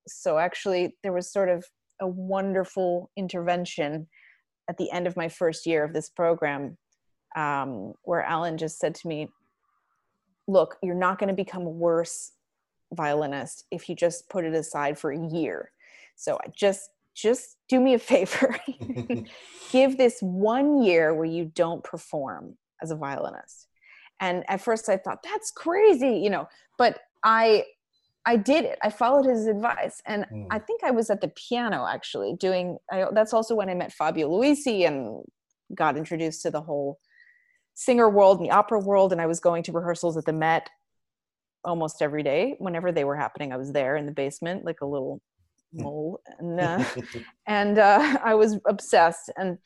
[0.07, 1.65] so actually, there was sort of
[1.99, 4.07] a wonderful intervention
[4.69, 6.77] at the end of my first year of this program
[7.35, 9.29] um, where Alan just said to me,
[10.49, 12.31] Look, you're not going to become a worse
[12.93, 15.71] violinist if you just put it aside for a year.
[16.15, 18.55] So I just just do me a favor.
[19.71, 23.67] Give this one year where you don't perform as a violinist.
[24.19, 27.65] And at first I thought that's crazy, you know, but I
[28.25, 28.77] I did it.
[28.83, 30.47] I followed his advice, and mm.
[30.51, 32.77] I think I was at the piano actually doing.
[32.91, 35.23] I, that's also when I met Fabio Luisi and
[35.73, 36.99] got introduced to the whole
[37.77, 39.11] singer world and the opera world.
[39.11, 40.69] And I was going to rehearsals at the Met
[41.63, 42.55] almost every day.
[42.59, 45.21] Whenever they were happening, I was there in the basement like a little
[45.73, 45.83] hmm.
[45.83, 46.83] mole, and uh,
[47.47, 49.31] and uh, I was obsessed.
[49.37, 49.57] And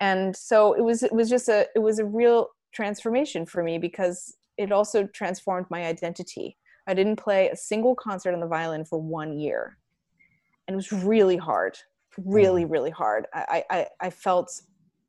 [0.00, 1.02] and so it was.
[1.02, 1.66] It was just a.
[1.74, 7.16] It was a real transformation for me because it also transformed my identity I didn't
[7.16, 9.78] play a single concert on the violin for one year.
[10.66, 11.78] And it was really hard,
[12.18, 12.70] really, mm.
[12.70, 13.26] really hard.
[13.32, 14.60] I, I, I felt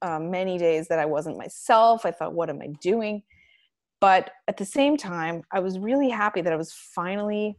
[0.02, 2.06] um, many days that I wasn't myself.
[2.06, 3.24] I thought, what am I doing?
[4.02, 7.58] But at the same time, I was really happy that I was finally,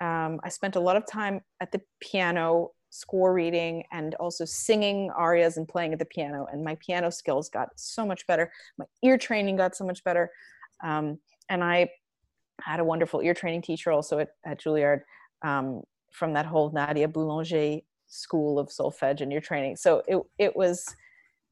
[0.00, 5.10] um, I spent a lot of time at the piano score reading and also singing
[5.10, 8.86] arias and playing at the piano and my piano skills got so much better my
[9.02, 10.30] ear training got so much better
[10.82, 11.18] um,
[11.50, 11.86] and i
[12.62, 15.00] had a wonderful ear training teacher also at, at Juilliard
[15.42, 19.76] um, from that whole Nadia Boulanger school of solfege and ear training.
[19.76, 20.94] So it, it was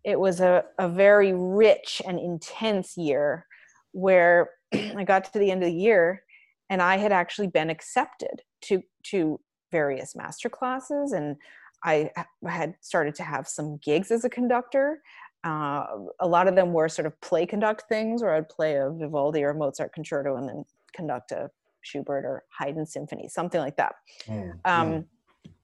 [0.04, 3.46] it was a, a very rich and intense year
[3.92, 6.22] where I got to the end of the year
[6.70, 9.40] and I had actually been accepted to to
[9.70, 11.36] various master classes and
[11.84, 12.10] I
[12.46, 15.02] had started to have some gigs as a conductor.
[15.44, 15.84] Uh,
[16.20, 19.44] a lot of them were sort of play conduct things where I'd play a Vivaldi
[19.44, 20.64] or Mozart concerto and then
[20.94, 21.50] conduct a
[21.82, 23.94] Schubert or Haydn symphony, something like that.
[24.26, 25.04] Mm, um, mm.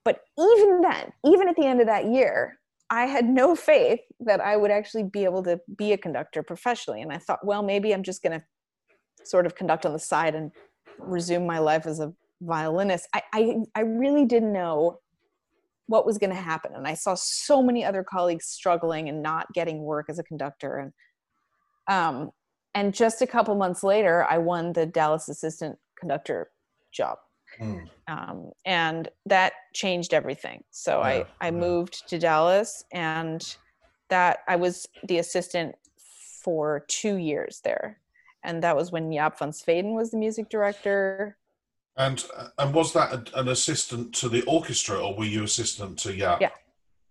[0.05, 2.60] But even then, even at the end of that year,
[2.91, 7.03] I had no faith that I would actually be able to be a conductor professionally.
[7.03, 8.45] And I thought, well, maybe I'm just going to
[9.25, 10.51] sort of conduct on the side and
[10.99, 13.09] resume my life as a violinist.
[13.15, 15.01] I, I, I really didn't know
[15.87, 16.73] what was going to happen.
[16.75, 20.77] And I saw so many other colleagues struggling and not getting work as a conductor.
[20.77, 20.93] And
[21.89, 22.31] um,
[22.75, 26.51] and just a couple months later, I won the Dallas assistant conductor
[26.93, 27.19] job.
[27.59, 27.89] Mm.
[28.09, 30.65] Um, and that changed everything.
[30.71, 31.25] So yeah.
[31.41, 33.57] I, I moved to Dallas and
[34.09, 35.75] that I was the assistant
[36.43, 37.99] for two years there.
[38.43, 41.37] And that was when Jaap van Zweden was the music director.
[41.97, 42.25] And
[42.59, 46.41] and was that a, an assistant to the orchestra or were you assistant to Jaap?
[46.41, 46.51] Yeah.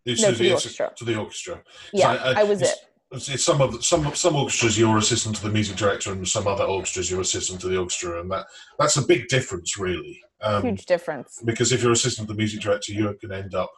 [0.06, 0.92] No, to, the orchestra.
[0.96, 1.62] to the orchestra.
[1.94, 2.76] Yeah, so I, I was it
[3.18, 7.10] some of some some orchestras you're assistant to the music director, and some other orchestras
[7.10, 8.46] you're assistant to the orchestra, and that
[8.78, 10.22] that's a big difference, really.
[10.42, 11.42] Um, Huge difference.
[11.44, 13.72] Because if you're assistant to the music director, you can end up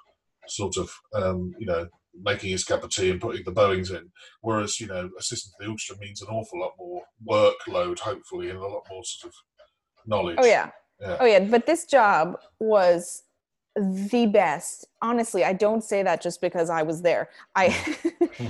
[0.47, 1.87] sort of um, you know
[2.21, 5.65] making his cup of tea and putting the bowings in, whereas you know assistant to
[5.65, 9.35] the orchestra means an awful lot more workload, hopefully, and a lot more sort of
[10.05, 10.37] knowledge.
[10.39, 10.69] Oh yeah.
[10.99, 11.17] yeah.
[11.19, 13.23] Oh yeah, but this job was
[13.75, 14.87] the best.
[15.01, 17.29] Honestly i don't say that just because i was there.
[17.55, 17.75] I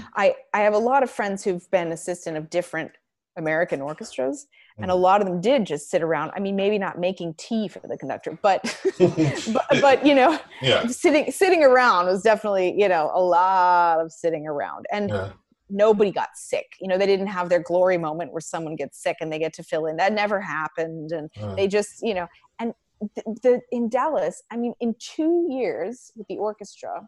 [0.15, 2.91] i i have a lot of friends who've been assistant of different
[3.38, 4.99] american orchestras and a mm.
[4.99, 7.97] lot of them did just sit around i mean maybe not making tea for the
[7.97, 8.62] conductor but
[8.99, 10.86] but, but you know yeah.
[10.88, 14.86] sitting sitting around was definitely you know a lot of sitting around.
[14.91, 15.31] And yeah.
[15.69, 16.75] nobody got sick.
[16.79, 19.53] You know they didn't have their glory moment where someone gets sick and they get
[19.53, 19.97] to fill in.
[19.97, 21.12] That never happened.
[21.12, 22.27] And they just you know
[22.60, 22.73] and
[23.16, 27.02] the, the, in Dallas, I mean, in two years with the orchestra,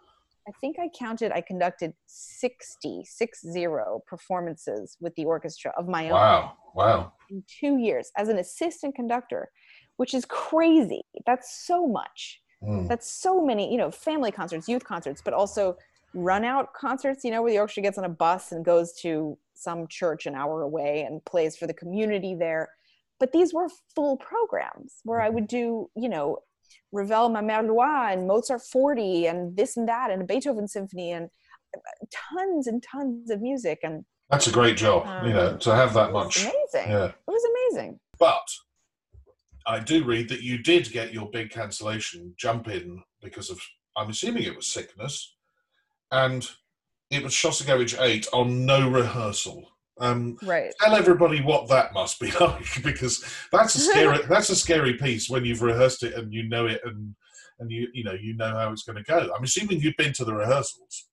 [0.48, 6.06] I think I counted, I conducted 60, six zero performances with the orchestra of my
[6.06, 6.12] own.
[6.12, 6.54] Wow.
[6.76, 7.14] Wow.
[7.30, 9.50] In two years as an assistant conductor,
[9.98, 11.02] which is crazy.
[11.26, 12.42] That's so much.
[12.64, 12.88] Mm.
[12.88, 15.78] That's so many, you know, family concerts, youth concerts, but also
[16.14, 19.38] run out concerts, you know, where the orchestra gets on a bus and goes to
[19.54, 22.70] some church an hour away and plays for the community there
[23.24, 25.36] but these were full programs where I mm-hmm.
[25.36, 26.40] would do, you know,
[26.92, 31.14] Ravel Ma Mère l'Oye and Mozart 40 and this and that and a Beethoven symphony
[31.14, 31.30] and
[31.74, 33.80] uh, tons and tons of music.
[33.82, 36.42] And that's a great job, um, you know, to have that much.
[36.42, 36.92] Amazing.
[36.92, 37.06] Yeah.
[37.06, 37.98] It was amazing.
[38.20, 38.46] But
[39.66, 43.62] I do read that you did get your big cancellation jump in because of,
[43.96, 45.34] I'm assuming it was sickness,
[46.12, 46.46] and
[47.10, 49.70] it was Shostakovich 8 on no rehearsal.
[50.00, 50.74] Um, right.
[50.82, 55.30] Tell everybody what that must be like because that's a scary that's a scary piece
[55.30, 57.14] when you've rehearsed it and you know it and
[57.60, 59.32] and you you know you know how it's going to go.
[59.36, 61.06] I'm assuming you've been to the rehearsals.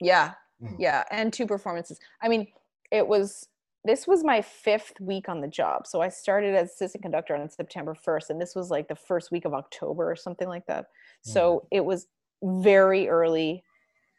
[0.00, 0.76] Yeah, Mm.
[0.78, 1.98] yeah, and two performances.
[2.22, 2.46] I mean,
[2.90, 3.46] it was
[3.84, 5.86] this was my fifth week on the job.
[5.86, 9.30] So I started as assistant conductor on September 1st, and this was like the first
[9.30, 10.86] week of October or something like that.
[11.22, 12.08] So it was
[12.42, 13.62] very early.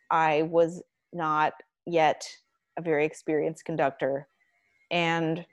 [0.10, 1.52] I was not
[1.86, 2.26] yet
[2.78, 4.28] a very experienced conductor,
[4.92, 5.46] and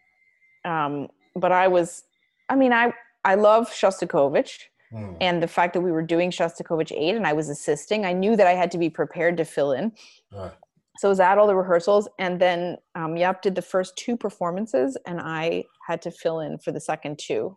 [0.65, 2.05] um, but I was.
[2.49, 2.93] I mean, I
[3.25, 4.61] I love Shostakovich
[4.93, 5.17] Mm.
[5.21, 8.37] and the fact that we were doing Shostakovich 8 and I was assisting, I knew
[8.37, 9.91] that I had to be prepared to fill in.
[10.31, 10.53] Right.
[10.99, 14.17] So I was at all the rehearsals, and then um, Jaap did the first two
[14.17, 17.57] performances, and I had to fill in for the second two,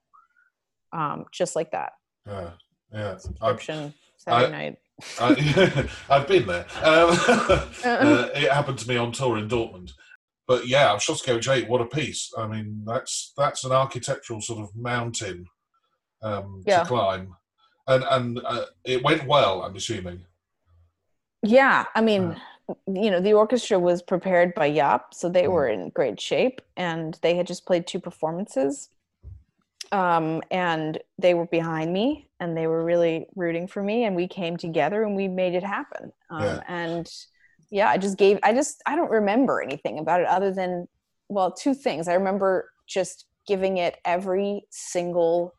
[0.93, 1.91] um, just like that.
[2.25, 2.49] Yeah,
[2.91, 3.17] yeah.
[3.41, 3.93] I've, Saturday
[4.27, 4.77] I- night.
[5.19, 6.65] I, I've been there.
[6.83, 7.09] Um,
[7.83, 9.91] uh, it happened to me on tour in Dortmund.
[10.47, 12.31] But yeah, Shostakovich 8, what a piece.
[12.37, 15.45] I mean, that's that's an architectural sort of mountain
[16.21, 16.79] um, Yeah.
[16.81, 17.35] to climb.
[17.87, 20.25] And and uh, it went well, I'm assuming.
[21.43, 22.35] Yeah, I mean,
[22.87, 25.51] you know, the orchestra was prepared by Jaap, so they Mm.
[25.51, 28.89] were in great shape, and they had just played two performances,
[29.91, 34.27] um, and they were behind me, and they were really rooting for me, and we
[34.27, 36.11] came together and we made it happen.
[36.29, 36.63] Um, Yeah.
[36.67, 37.11] And
[37.69, 38.39] yeah, I just gave.
[38.43, 40.87] I just I don't remember anything about it other than
[41.29, 42.07] well, two things.
[42.07, 45.53] I remember just giving it every single,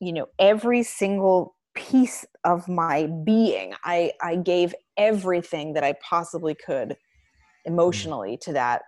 [0.00, 3.74] you know, every single piece of my being.
[3.84, 6.96] I I gave everything that I possibly could
[7.64, 8.82] emotionally to that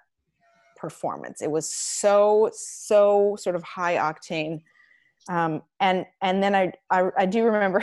[0.77, 1.41] performance.
[1.43, 4.61] It was so so sort of high octane.
[5.29, 7.83] Um, and and then I, I I do remember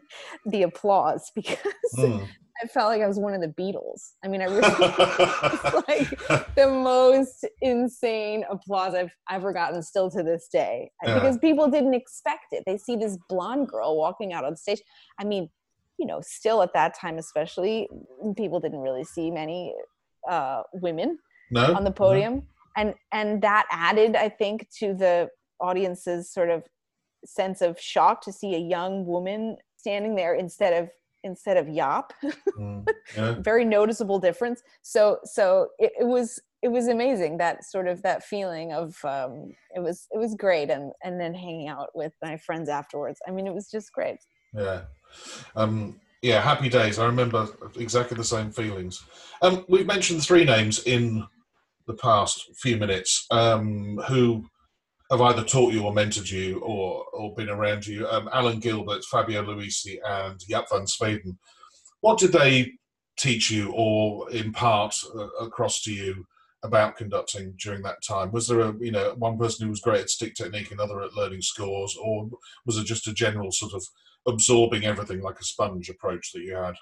[0.46, 1.58] the applause because
[1.96, 2.28] Mm.
[2.62, 4.12] I felt like I was one of the Beatles.
[4.24, 4.60] I mean, I really
[5.88, 11.14] like the most insane applause I've ever gotten still to this day Yeah.
[11.14, 12.62] because people didn't expect it.
[12.64, 14.80] They see this blonde girl walking out on stage.
[15.18, 15.48] I mean,
[15.98, 17.88] you know, still at that time, especially,
[18.36, 19.74] people didn't really see many
[20.30, 21.18] uh, women
[21.50, 21.74] no?
[21.74, 22.42] on the podium,
[22.76, 25.28] and and that added, I think, to the
[25.60, 26.64] audience's sort of
[27.24, 30.90] sense of shock to see a young woman standing there instead of
[31.22, 32.10] instead of Jaap
[32.58, 32.86] Mm.
[33.16, 33.34] Yeah.
[33.40, 38.22] very noticeable difference so so it, it was it was amazing that sort of that
[38.22, 42.36] feeling of um it was it was great and and then hanging out with my
[42.36, 44.18] friends afterwards i mean it was just great
[44.54, 44.82] Yeah.
[45.56, 46.98] Um, yeah, happy days.
[46.98, 49.04] I remember exactly the same feelings.
[49.42, 51.26] Um, we've mentioned three names in
[51.86, 54.44] the past few minutes um, who
[55.10, 58.08] have either taught you or mentored you or, or been around you.
[58.08, 61.36] Um, Alan Gilbert, Fabio Luisi, and Jaap van Zweden.
[62.00, 62.72] What did they
[63.16, 66.26] teach you or impart uh, across to you
[66.62, 68.32] about conducting during that time?
[68.32, 71.14] Was there a you know one person who was great at stick technique, another at
[71.14, 72.28] learning scores, or
[72.66, 73.84] was it just a general sort of
[74.26, 76.74] absorbing everything like a sponge approach that you had?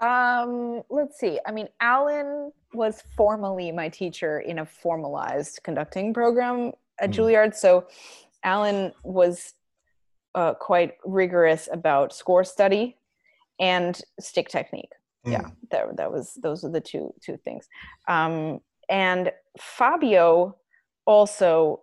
[0.00, 6.72] Um let's see i mean alan was formally my teacher in a formalized conducting program
[7.00, 7.14] at Mm.
[7.14, 7.86] juilliard so
[8.42, 9.54] alan was
[10.34, 12.96] uh, quite rigorous about score study
[13.60, 14.92] and stick technique
[15.24, 15.56] yeah Mm.
[15.70, 17.68] that, that was those are the two two things
[18.08, 19.30] um and
[19.60, 20.56] fabio
[21.06, 21.82] also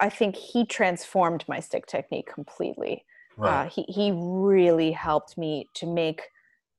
[0.00, 3.04] i think he transformed my stick technique completely
[3.36, 3.66] right.
[3.66, 6.22] uh, he, he really helped me to make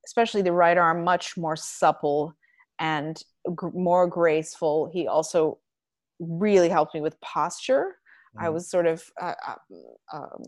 [0.06, 2.34] especially the right arm much more supple
[2.78, 3.22] and
[3.54, 5.58] gr- more graceful he also
[6.18, 7.96] really helped me with posture
[8.38, 8.52] I Mm.
[8.52, 9.54] was sort of uh, uh,
[10.16, 10.44] um,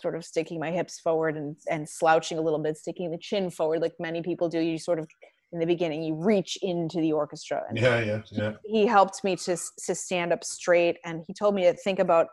[0.00, 3.50] sort of sticking my hips forward and, and slouching a little bit, sticking the chin
[3.50, 4.58] forward, like many people do.
[4.58, 5.06] You sort of,
[5.52, 7.62] in the beginning, you reach into the orchestra.
[7.68, 8.52] And yeah, yeah, yeah.
[8.64, 9.54] he helped me to
[9.86, 12.28] to stand up straight, and he told me to think about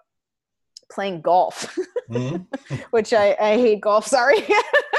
[0.89, 1.77] playing golf,
[2.09, 2.47] Mhm.
[2.91, 4.07] which I, I hate golf.
[4.07, 4.37] Sorry.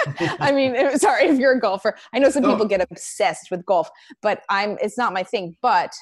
[0.41, 1.97] I mean, sorry if you're a golfer.
[2.13, 3.91] I know some people get obsessed with golf,
[4.23, 4.77] but I'm.
[4.81, 5.57] It's not my thing.
[5.63, 5.93] But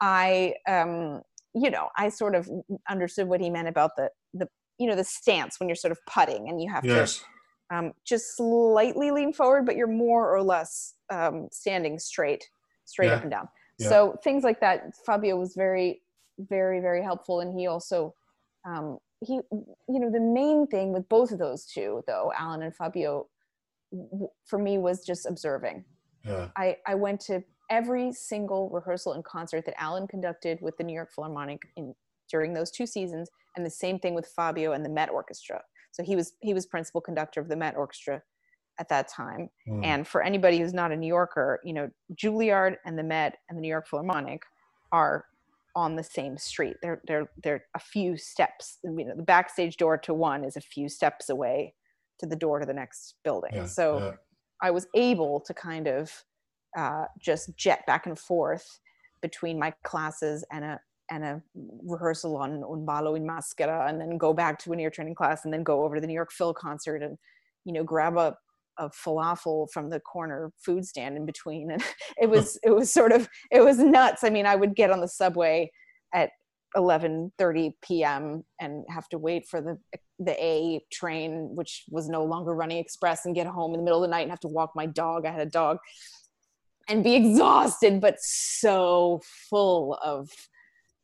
[0.00, 1.22] I, um,
[1.54, 2.48] you know, I sort of
[2.88, 5.98] understood what he meant about the the you know the stance when you're sort of
[6.06, 7.18] putting and you have yes.
[7.70, 12.44] to um, just slightly lean forward, but you're more or less um, standing straight,
[12.84, 13.14] straight Yeah.
[13.14, 13.48] up and down.
[13.78, 13.88] Yeah.
[13.88, 14.94] So things like that.
[15.06, 16.02] Fabio was very,
[16.38, 18.14] very, very helpful, and he also
[18.66, 22.74] um, he you know the main thing with both of those two though alan and
[22.74, 23.26] fabio
[23.92, 25.84] w- for me was just observing
[26.24, 26.48] Yeah.
[26.56, 30.94] i i went to every single rehearsal and concert that alan conducted with the new
[30.94, 31.94] york philharmonic in
[32.30, 35.62] during those two seasons and the same thing with fabio and the met orchestra
[35.92, 38.22] so he was he was principal conductor of the met orchestra
[38.80, 39.84] at that time Mm.
[39.84, 43.58] and for anybody who's not a new yorker you know juilliard and the met and
[43.58, 44.42] the new york philharmonic
[44.92, 45.26] are
[45.76, 46.76] on the same street.
[46.82, 48.78] They're they're they're a few steps.
[48.84, 51.74] You know, the backstage door to one is a few steps away
[52.22, 53.50] to the door to the next building.
[53.52, 54.12] Yeah, so yeah.
[54.62, 56.10] I was able to kind of
[56.76, 58.80] uh, just jet back and forth
[59.20, 61.42] between my classes and a and a
[61.84, 65.44] rehearsal on Un ballo in maschera, and then go back to an ear training class,
[65.44, 67.18] and then go over to the New York Phil concert, and
[67.64, 68.36] you know grab a
[68.78, 71.82] a falafel from the corner food stand in between and
[72.20, 75.02] it was it was sort of it was nuts i mean i would get on
[75.02, 75.70] the subway
[76.14, 76.30] at
[76.76, 78.44] 11:30 p.m.
[78.60, 79.78] and have to wait for the
[80.18, 84.02] the A train which was no longer running express and get home in the middle
[84.02, 85.26] of the night and have to walk my dog.
[85.26, 85.78] I had a dog.
[86.88, 89.20] And be exhausted but so
[89.50, 90.30] full of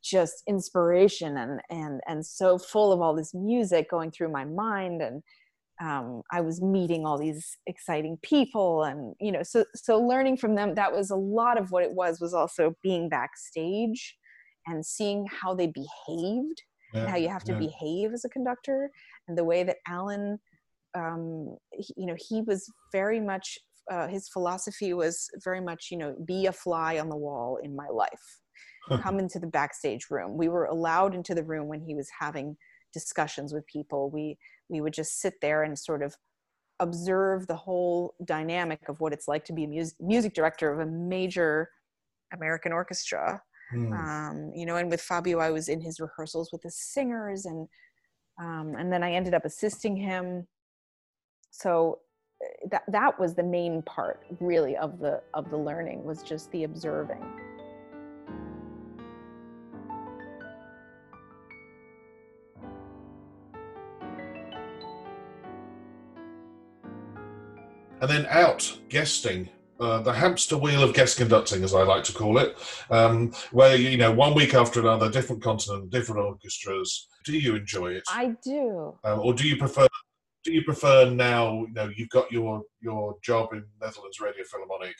[0.02, 5.02] just inspiration and and and so full of all this music going through my mind.
[5.02, 5.22] And
[5.80, 10.56] um, I was meeting all these exciting people and you know so so learning from
[10.56, 14.16] them that was a lot of what it was was also being backstage
[14.68, 16.62] and seeing how they behaved
[16.94, 17.58] Yeah, and how you have to yeah.
[17.58, 18.90] behave as a conductor
[19.26, 20.38] and the way that Alan
[20.94, 23.58] um, he- you know he was very much
[23.90, 27.74] uh, his philosophy was very much you know be a fly on the wall in
[27.76, 28.40] my life.
[29.02, 30.38] Come into the backstage room.
[30.38, 32.56] We were allowed into the room when he was having
[32.94, 34.10] discussions with people.
[34.10, 34.38] We
[34.70, 36.14] we would just sit there and sort of
[36.80, 40.78] observe the whole dynamic of what it's like to be a mus- music director of
[40.78, 41.68] a major
[42.32, 43.92] american orchestra Hmm.
[43.92, 47.68] um, you know and with fabio i was in his rehearsals with the singers and
[48.40, 50.46] um, and then i ended up assisting him.
[51.50, 52.00] So
[52.42, 56.50] uh, that that was the main part really of the of the learning was just
[56.52, 57.24] the observing.
[68.00, 69.48] And then out guesting
[69.80, 72.56] uh, the hamster wheel of guest conducting as i like to call it
[72.90, 77.08] um, where you know one week after another different continent different orchestras.
[77.24, 78.04] Do you enjoy it?
[78.08, 78.96] I do.
[79.04, 79.86] Um, or do you prefer
[80.44, 84.96] do you prefer now you know you've got your your job in netherlands radio philharmonic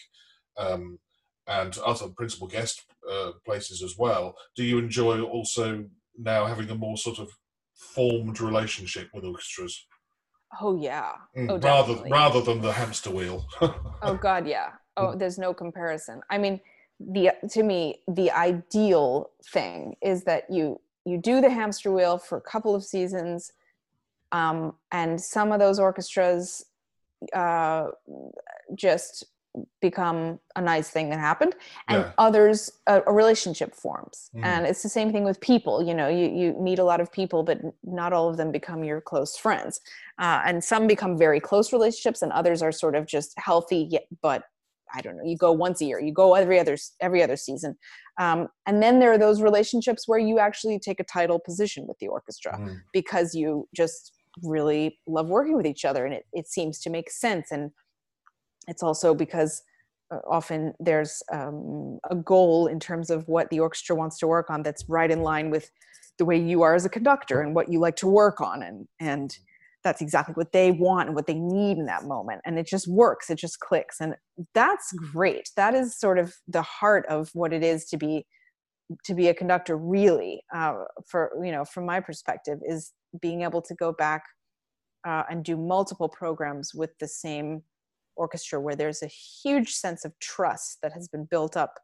[0.56, 0.98] um,
[1.46, 4.34] and other principal guest uh, places as well?
[4.56, 5.86] Do you enjoy also
[6.18, 7.30] now having a more sort of
[7.74, 9.86] formed relationship with orchestras
[10.60, 12.10] oh yeah Mm, oh rather definitely.
[12.12, 13.44] rather than the hamster wheel
[14.02, 15.18] oh god yeah oh Mm.
[15.18, 16.60] there's no comparison i mean
[17.00, 22.36] the to me the ideal thing is that you you do the hamster wheel for
[22.38, 23.52] a couple of seasons
[24.32, 26.64] um, and some of those orchestras
[27.34, 27.86] uh,
[28.74, 29.24] just
[29.80, 31.54] become a nice thing that happened
[31.88, 32.12] and Yeah.
[32.18, 34.44] others a, a relationship forms Mm.
[34.44, 37.10] and it's the same thing with people you know you, you meet a lot of
[37.10, 39.80] people but not all of them become your close friends
[40.18, 44.06] uh, and some become very close relationships and others are sort of just healthy yet
[44.22, 44.42] but
[44.94, 47.76] i don't know you go once a year you go every other every other season
[48.20, 51.98] um, and then there are those relationships where you actually take a title position with
[51.98, 52.80] the orchestra Mm.
[52.92, 57.10] because you just really love working with each other and it, it seems to make
[57.10, 57.70] sense and
[58.68, 59.62] it's also because
[60.10, 64.50] uh, often there's um, a goal in terms of what the orchestra wants to work
[64.50, 65.70] on that's right in line with
[66.18, 68.86] the way you are as a conductor and what you like to work on and
[69.00, 69.38] and
[69.84, 72.40] that's exactly what they want and what they need in that moment.
[72.44, 74.14] And it just works it just clicks and
[74.54, 75.50] that's great.
[75.56, 78.26] That is sort of the heart of what it is to be
[79.04, 80.74] to be a conductor really uh,
[81.06, 84.22] for you know from my perspective is being able to go back
[85.06, 87.62] uh, and do multiple programs with the same
[88.18, 91.74] orchestra where there's a huge sense of trust that has been built up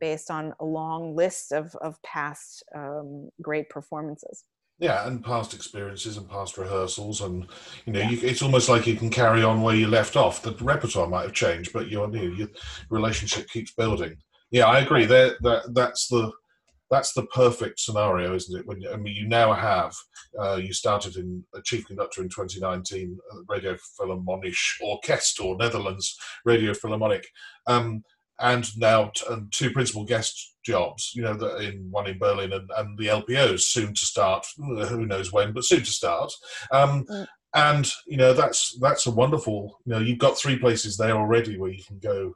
[0.00, 4.44] based on a long list of, of past um, great performances
[4.78, 7.46] Yeah, and past experiences and past rehearsals, and
[7.84, 8.10] you know, Yeah.
[8.10, 10.42] you, it's almost like you can carry on where you left off.
[10.42, 12.48] The repertoire might have changed, but your your, your
[12.88, 14.16] relationship keeps building.
[14.50, 15.04] Yeah, I agree.
[15.04, 16.32] That that that's the
[16.90, 18.66] that's the perfect scenario, isn't it?
[18.66, 19.94] When you, I mean, you now have
[20.40, 26.74] uh, you started in a chief conductor in 2019, uh, Radio Philharmonische Orkester, Netherlands Radio
[26.74, 27.26] Philharmonic.
[27.66, 28.02] Um,
[28.40, 31.12] and now t- and two principal guest jobs.
[31.14, 34.46] You know, the, in one in Berlin and, and the LPOs soon to start.
[34.58, 36.32] uh, Who knows when, but soon to start.
[36.72, 37.26] Um, Mm.
[37.52, 39.80] And you know, that's that's a wonderful.
[39.84, 42.32] You know, you've got three places there already where you can go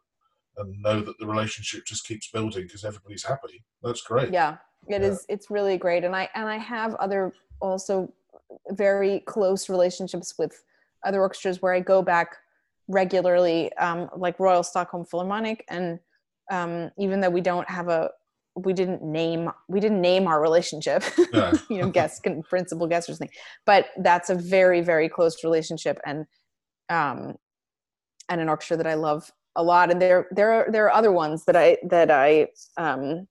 [0.58, 3.64] and know that the relationship just keeps building because everybody's happy.
[3.82, 4.32] That's great.
[4.32, 4.56] yeah
[4.88, 5.08] it Yeah.
[5.08, 8.12] is it's really great and i and i have other also
[8.70, 10.62] very close relationships with
[11.06, 12.36] other orchestras where i go back
[12.88, 15.98] regularly um, like royal stockholm philharmonic and
[16.50, 18.10] um, even though we don't have a
[18.56, 21.02] we didn't name we didn't name our relationship
[21.70, 23.30] you know guest con- principal guest or something
[23.64, 26.26] but that's a very very close relationship and
[26.90, 27.34] um
[28.28, 31.12] and an orchestra that i love a lot and there there are there are other
[31.12, 32.46] ones that i that i
[32.76, 33.26] um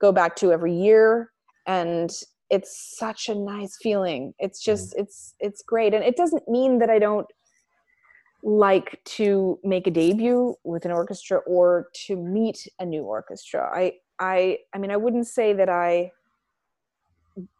[0.00, 1.30] go back to every year
[1.66, 2.10] and
[2.50, 4.64] it's such a nice feeling it's Mm.
[4.66, 7.26] just it's it's great and it doesn't mean that i don't
[8.42, 13.92] like to make a debut with an orchestra or to meet a new orchestra i
[14.18, 16.10] i i mean i wouldn't say that i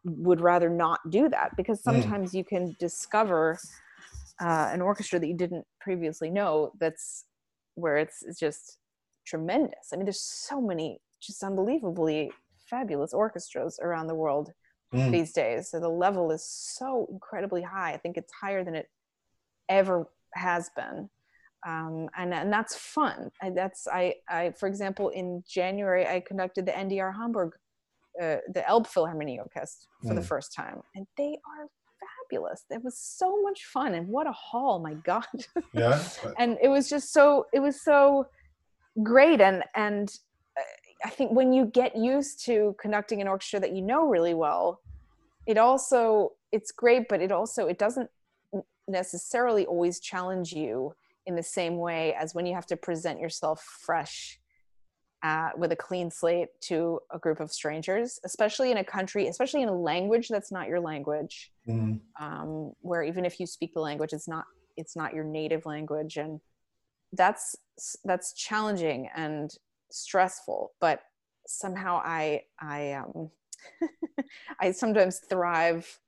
[0.05, 1.85] would rather not do that because Mm.
[1.85, 3.59] sometimes you can discover
[4.41, 7.25] uh, an orchestra that you didn't previously know that's
[7.75, 8.79] where it's, it's just
[9.27, 9.91] tremendous.
[9.93, 12.33] I mean there's so many just unbelievably
[12.69, 14.53] fabulous orchestras around the world
[14.93, 15.11] Mm.
[15.11, 15.71] these days.
[15.71, 17.95] So the level is so incredibly high.
[17.95, 18.89] I think it's higher than it
[19.69, 21.11] ever has been.
[21.67, 23.31] Um, and, and that's fun.
[23.43, 27.55] I, that's I, I for example in january i conducted the ndr hamburg
[28.23, 30.27] uh, the elbphilharmonie orchestra for the Mm.
[30.27, 31.67] first time and they are
[32.35, 35.25] fabulous it was so much fun and what a hall my god
[35.73, 36.03] Yeah.
[36.39, 38.27] and it was just so it was so
[39.03, 40.09] great and and
[40.57, 40.63] uh,
[41.05, 44.81] i think when you get used to conducting an orchestra that you know really well
[45.47, 48.11] it also it's great but it also it doesn't
[48.87, 50.95] necessarily always challenge you
[51.27, 54.39] in the same way as when you have to present yourself fresh
[55.25, 59.63] uh, with a clean slate to a group of strangers especially in a country especially
[59.63, 62.01] in a language that's not your language Mm.
[62.21, 64.45] um, where even if you speak the language it's not
[64.77, 66.17] it's not your native language.
[66.17, 66.41] And
[67.13, 67.57] that's
[68.05, 69.51] that's challenging and
[69.91, 71.01] stressful but
[71.47, 73.31] somehow i i um
[74.61, 76.01] i sometimes thrive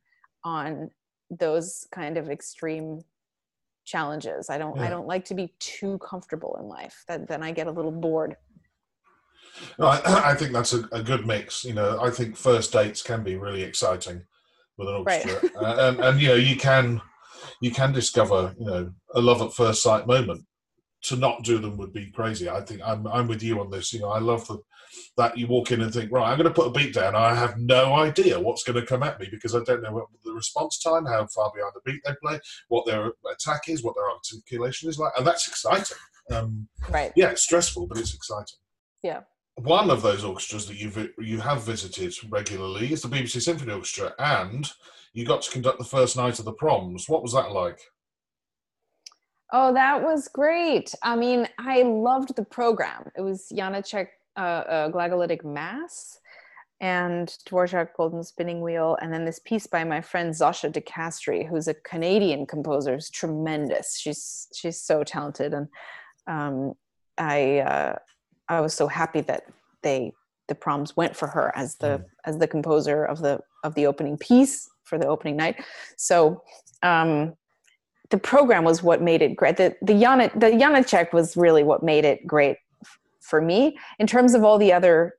[0.43, 0.91] on
[1.31, 3.01] those kind of extreme
[3.85, 4.51] challenges.
[4.51, 7.05] I don't i don't like to be too comfortable in life.
[7.09, 8.37] That then i get a little bored
[9.79, 10.01] No, I,
[10.31, 11.65] I think that's a, a good mix.
[11.65, 14.23] You know, I think first dates can be really exciting
[14.77, 15.27] with an Right.
[15.27, 17.01] orchestra, uh, and and you know you can
[17.61, 20.45] you can discover you know a love at first sight moment.
[21.03, 22.49] To not do them would be crazy.
[22.49, 23.93] I think I'm I'm with you on this.
[23.93, 24.59] You know, I love the
[25.17, 27.15] that you walk in and think, right, I'm going to put a beat down.
[27.15, 30.07] I have no idea what's going to come at me because I don't know what
[30.25, 33.95] the response time, how far behind the beat they play, what their attack is, what
[33.97, 35.97] their articulation is like, and that's exciting.
[36.31, 38.59] Um, right yeah, it's stressful, but it's exciting.
[39.03, 39.21] Yeah.
[39.57, 44.13] One of those orchestras that you you have visited regularly is the BBC Symphony Orchestra,
[44.19, 44.71] and
[45.15, 47.09] you got to conduct the first night of the proms.
[47.09, 47.81] What was that like?
[49.53, 50.95] Oh, that was great.
[51.03, 53.11] I mean, I loved the program.
[53.17, 56.19] It was Janacek uh, uh, Glagolitic Mass
[56.81, 61.49] and Dvorak Golden Spinning Wheel, and then this piece by my friend Zosha Di Castri,
[61.49, 63.97] who's a Canadian composer, who's tremendous.
[63.99, 65.69] She's she's so talented, and
[66.27, 66.75] um,
[67.17, 67.99] I uh,
[68.49, 69.45] I was so happy that
[69.83, 70.13] they
[70.49, 72.05] the proms went for her as the Mm.
[72.25, 75.63] as the composer of the of the opening piece for the opening night.
[75.97, 76.43] So.
[76.83, 77.35] Um,
[78.11, 79.57] the program was what made it great.
[79.57, 83.77] The the Yana the Janacek was really what made it great f- for me.
[83.99, 85.15] In terms of all the other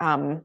[0.00, 0.44] um,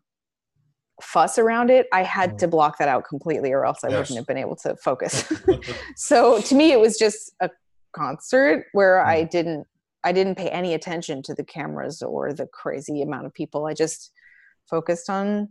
[1.01, 2.37] fuss around it, I had Mm.
[2.39, 3.97] to block that out completely, or else I Yes.
[3.97, 5.31] wouldn't have been able to focus.
[5.95, 7.49] so to me, it was just a
[7.93, 9.29] concert where I Mm.
[9.31, 9.67] didn't
[10.07, 13.65] I didn't pay any attention to the cameras or the crazy amount of people.
[13.65, 14.11] I just
[14.69, 15.49] focused on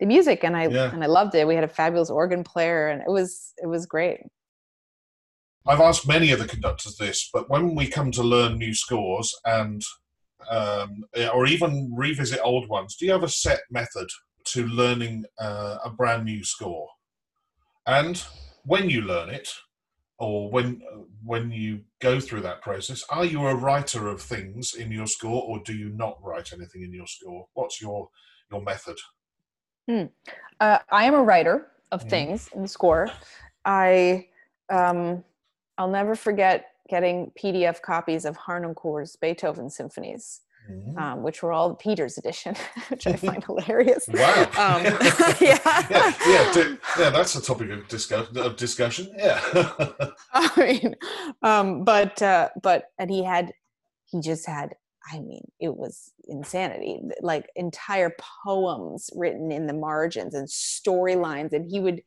[0.00, 0.90] the music, and I Yeah.
[0.92, 1.46] and I loved it.
[1.46, 4.18] We had a fabulous organ player, and it was it was great.
[5.66, 9.32] I've asked many of the conductors this, but when we come to learn new scores
[9.44, 9.80] and
[10.50, 14.08] um, or even revisit old ones, do you have a set method
[14.52, 16.88] to learning uh, a brand new score?
[17.86, 18.16] And
[18.64, 19.48] when you learn it,
[20.18, 20.82] or when
[21.24, 25.42] when you go through that process, are you a writer of things in your score,
[25.42, 27.48] or do you not write anything in your score?
[27.54, 28.08] What's your
[28.50, 28.98] your method?
[29.88, 32.10] uh, I am a writer of Mhm.
[32.10, 33.10] things in the score.
[33.64, 34.28] I
[34.68, 35.24] um,
[35.78, 40.96] I'll never forget getting PDF copies of Harnoncourt's Beethoven symphonies, Mhm.
[40.98, 42.54] um, which were all the Peters edition,
[42.88, 44.06] which I find hilarious.
[44.08, 44.42] Wow.
[44.56, 44.82] Um,
[45.40, 45.58] yeah.
[45.90, 47.10] yeah, yeah, do- yeah.
[47.10, 49.08] That's a topic of, discuss- of discussion.
[49.16, 49.40] Yeah.
[50.32, 50.94] I mean,
[51.42, 53.52] um, but uh, but and he had
[54.06, 54.74] he just had.
[55.12, 56.98] I mean, it was insanity.
[57.20, 58.10] Like entire
[58.46, 62.00] poems written in the margins and storylines, and he would,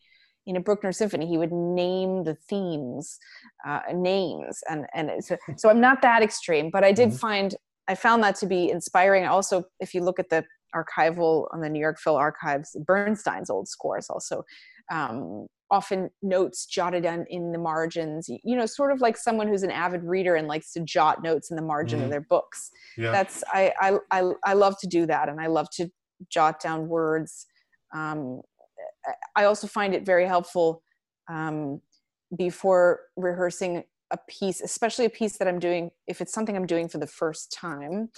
[0.47, 3.19] in a Bruckner symphony, he would name the themes,
[3.67, 7.19] uh, names, and and it's, so I'm not that extreme, but I did Mhm.
[7.19, 7.55] find
[7.87, 9.25] I found that to be inspiring.
[9.25, 10.43] Also, if you look at the
[10.75, 14.43] archival on the New York Phil archives, Bernstein's old scores also
[14.91, 18.29] um, often notes jotted down in the margins.
[18.29, 21.49] You know, sort of like someone who's an avid reader and likes to jot notes
[21.51, 22.03] in the margin Mhm.
[22.05, 22.69] of their books.
[22.97, 23.11] yeah.
[23.11, 25.89] That's I, I I I love to do that, and I love to
[26.29, 27.45] jot down words.
[27.93, 28.41] Um,
[29.05, 30.83] I- I also find it very helpful
[31.29, 31.81] um,
[32.37, 36.87] before rehearsing a piece, especially a piece that I'm doing, if it's something I'm doing
[36.87, 38.09] for the first time,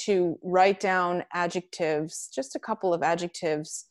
[0.00, 3.86] to write down adjectives, just a couple of adjectives,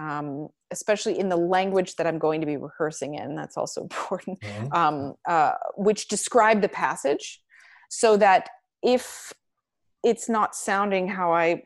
[0.00, 3.36] um, especially in the language that I'm going to be rehearsing in.
[3.36, 4.72] That's also important, mm-hmm.
[4.72, 7.40] um, uh, which describe the passage
[7.88, 8.48] so that
[8.82, 9.32] if
[10.04, 11.64] it's not sounding how I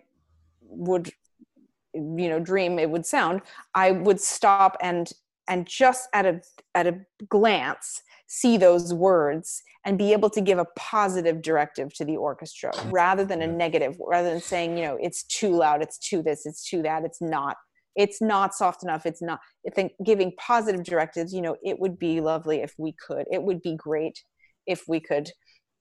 [0.62, 1.10] would
[1.94, 3.42] you know dream it would sound
[3.74, 5.12] i would stop and
[5.48, 6.40] and just at a
[6.74, 8.02] at a glance
[8.32, 13.24] see those words and be able to give a positive directive to the orchestra rather
[13.24, 16.64] than a negative rather than saying you know it's too loud it's too this it's
[16.64, 17.56] too that it's not
[17.96, 21.98] it's not soft enough it's not i think giving positive directives you know it would
[21.98, 24.22] be lovely if we could it would be great
[24.64, 25.28] if we could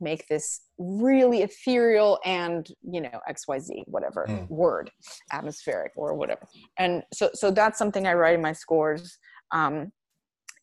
[0.01, 4.49] make this really ethereal and you know xyz whatever mm.
[4.49, 4.89] word
[5.31, 6.47] atmospheric or whatever.
[6.77, 9.17] And so so that's something i write in my scores.
[9.51, 9.91] Um,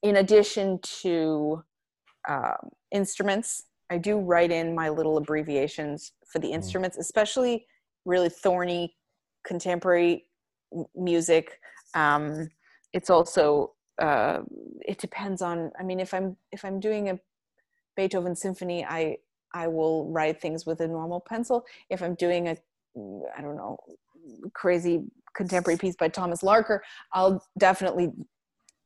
[0.03, 1.63] in addition to
[2.29, 2.57] uh,
[2.93, 6.55] instruments i do write in my little abbreviations for the mm.
[6.55, 7.67] instruments especially
[8.05, 8.97] really thorny
[9.47, 10.25] contemporary
[10.95, 11.61] music
[11.95, 12.49] um,
[12.93, 14.41] it's also uh,
[14.87, 17.19] it depends on i mean if i'm if i'm doing a
[17.97, 19.17] beethoven symphony i
[19.57, 21.65] I will write things with a normal pencil.
[21.89, 22.57] If I'm doing a,
[23.37, 23.79] I don't know,
[24.53, 25.05] crazy
[25.35, 28.13] contemporary piece by Thomas Larcher, I'll definitely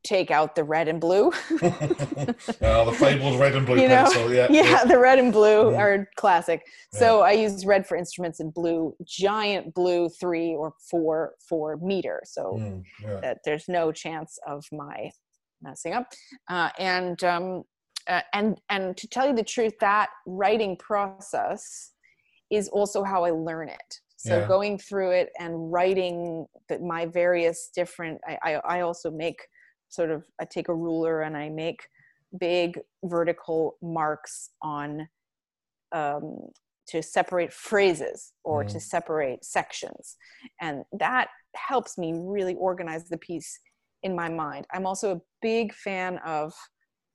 [0.02, 1.32] take out the red and blue.
[1.52, 4.04] oh, the fabled red and blue you know?
[4.04, 4.62] pencil, yeah, yeah.
[4.62, 5.78] Yeah, the red and blue mm.
[5.78, 6.66] are classic.
[6.92, 7.24] So yeah.
[7.24, 12.22] I use red for instruments and blue, giant blue three or four for meter.
[12.24, 13.20] So mm, yeah.
[13.20, 15.10] that there's no chance of my
[15.62, 16.12] messing up.
[16.48, 17.64] Uh, and um,
[18.08, 21.92] uh, and and to tell you the truth that writing process
[22.50, 27.70] is also how i learn it so going through it and writing the, my various
[27.74, 29.40] different I, I, I also make
[29.90, 31.86] sort of i take a ruler and i make
[32.38, 35.08] big vertical marks on
[35.92, 36.38] um,
[36.86, 38.72] to separate phrases or mm.
[38.72, 40.16] to separate sections
[40.60, 43.58] and that helps me really organize the piece
[44.02, 46.54] in my mind i'm also a big fan of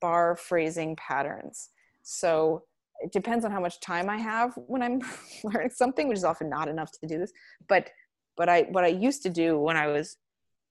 [0.05, 1.69] bar phrasing patterns.
[2.03, 2.63] So
[2.99, 5.01] it depends on how much time I have when I'm
[5.43, 7.32] learning something, which is often not enough to do this.
[7.67, 7.89] But
[8.38, 10.17] but I what I used to do when I was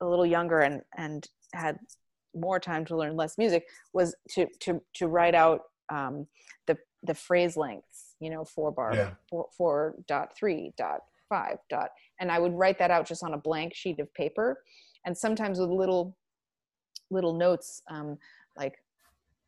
[0.01, 1.78] a little younger and and had
[2.34, 6.26] more time to learn less music was to to to write out um,
[6.66, 8.14] the the phrase lengths.
[8.20, 9.11] You know, four bar, yeah.
[9.28, 11.90] four, four dot three dot five dot,
[12.20, 14.62] and I would write that out just on a blank sheet of paper,
[15.05, 16.16] and sometimes with little
[17.11, 18.16] little notes um,
[18.57, 18.74] like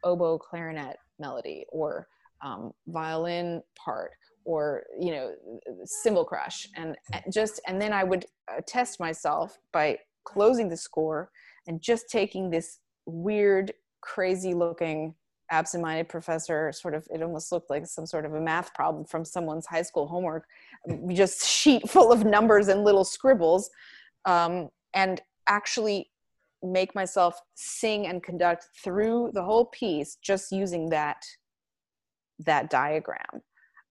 [0.04, 2.06] oboe clarinet melody or
[2.44, 4.10] um, violin part
[4.44, 5.32] or you know
[5.84, 6.96] cymbal crash and
[7.32, 11.30] just and then i would uh, test myself by closing the score
[11.66, 13.72] and just taking this weird
[14.02, 15.14] crazy looking
[15.50, 19.24] absent-minded professor sort of it almost looked like some sort of a math problem from
[19.24, 20.44] someone's high school homework
[21.12, 23.70] just sheet full of numbers and little scribbles
[24.24, 26.10] um, and actually
[26.62, 31.22] make myself sing and conduct through the whole piece just using that
[32.40, 33.42] that diagram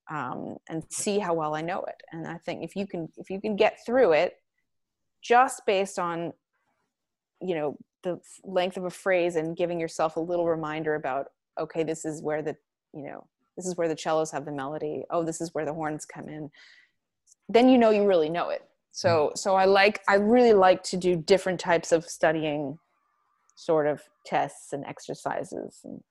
[0.10, 2.02] um, and see how well I know it.
[2.12, 4.34] And I think if you can if you can get through it
[5.26, 6.34] just based on
[7.42, 11.28] you know the length of a phrase and giving yourself a little reminder about
[11.60, 12.56] okay this is where the
[12.94, 13.26] you know
[13.58, 15.04] this is where the cellos have the melody.
[15.10, 16.52] Oh this is where the horns come in.
[17.48, 18.64] Then you know you really know it.
[18.92, 19.38] So mm.
[19.38, 22.78] so i like i really like to do different types of studying
[23.56, 26.02] sort of tests and exercises and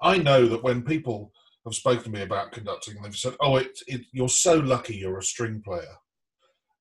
[0.00, 1.32] i know that when people
[1.64, 5.18] have spoken to me about conducting they've said oh it, it you're so lucky you're
[5.18, 5.96] a string player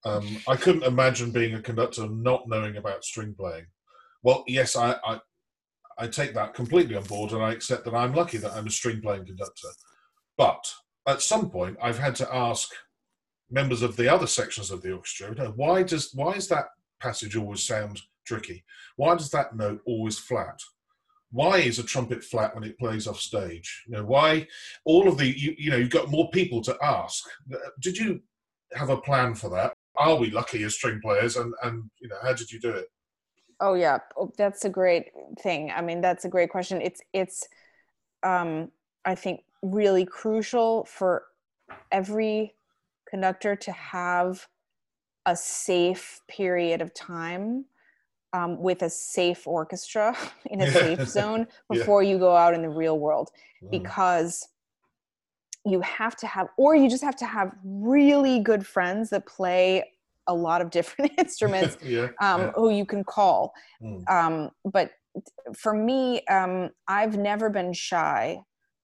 [0.08, 3.66] um, i couldn't imagine being a conductor not knowing about string playing
[4.24, 5.20] well yes I, I
[5.98, 8.72] i take that completely on board and i accept that i'm lucky that i'm a
[8.72, 9.70] string playing conductor
[10.38, 10.64] but
[11.08, 12.72] at some point i've had to ask
[13.50, 15.34] members of the other sections of the orchestra.
[15.56, 16.68] Why does why is that
[17.02, 18.64] passage always sound tricky?
[18.96, 20.60] Why does that note always flat?
[21.32, 23.84] Why is a trumpet flat when it plays off stage?
[23.88, 24.48] You know, why
[24.86, 27.24] all of the you, you know you've got more people to ask.
[27.82, 28.22] Did you
[28.74, 29.74] have a plan for that?
[29.98, 31.36] Are we lucky as string players?
[31.36, 32.88] And and you know, how did you do it?
[33.60, 35.06] Oh yeah, oh, that's a great
[35.42, 35.72] thing.
[35.76, 36.82] I mean, that's a great question.
[36.82, 37.48] It's it's
[38.24, 38.72] um,
[39.06, 41.24] I think really crucial for
[41.92, 42.54] every
[43.10, 44.48] conductor to have
[45.26, 47.66] a safe period of time
[48.34, 52.12] um, with a safe orchestra in a safe zone before yeah.
[52.12, 53.32] you go out in the real world
[53.64, 53.72] mm.
[53.72, 54.48] because
[55.68, 59.84] you have to have or you just have to have really good friends that play
[60.28, 62.52] a lot of different instruments yeah, um, yeah.
[62.56, 64.10] who you can call mm.
[64.10, 64.92] um, but
[65.56, 68.42] for me, um, I've never been shy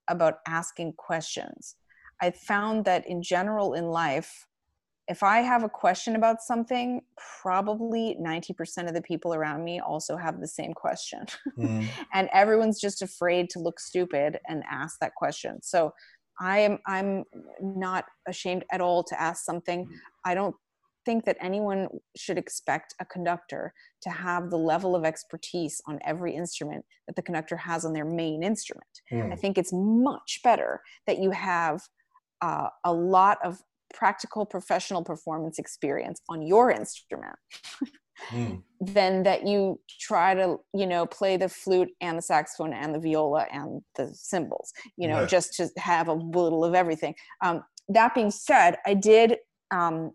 [0.10, 1.76] about asking questions.
[2.22, 4.48] I found that in general in life,
[5.10, 7.02] if I have a question about something,
[7.42, 11.26] probably 90% of the people around me also have the same question.
[11.58, 11.88] Mm.
[12.14, 15.62] and everyone's just afraid to look stupid and ask that question.
[15.62, 15.94] So
[16.40, 17.24] I am I'm
[17.62, 19.88] not ashamed at all to ask something.
[20.26, 20.56] I don't
[21.06, 26.34] think that anyone should expect a conductor to have the level of expertise on every
[26.36, 28.88] instrument that the conductor has on their main instrument.
[29.12, 29.34] Mm.
[29.34, 31.82] I think it's much better that you have
[32.42, 33.62] uh, a lot of
[33.94, 37.36] practical professional performance experience on your instrument
[38.30, 38.62] mm.
[38.80, 43.00] than that you try to you know play the flute and the saxophone and the
[43.00, 45.28] viola and the cymbals you know yeah.
[45.28, 49.38] just to have a little of everything um, that being said i did
[49.72, 50.12] um,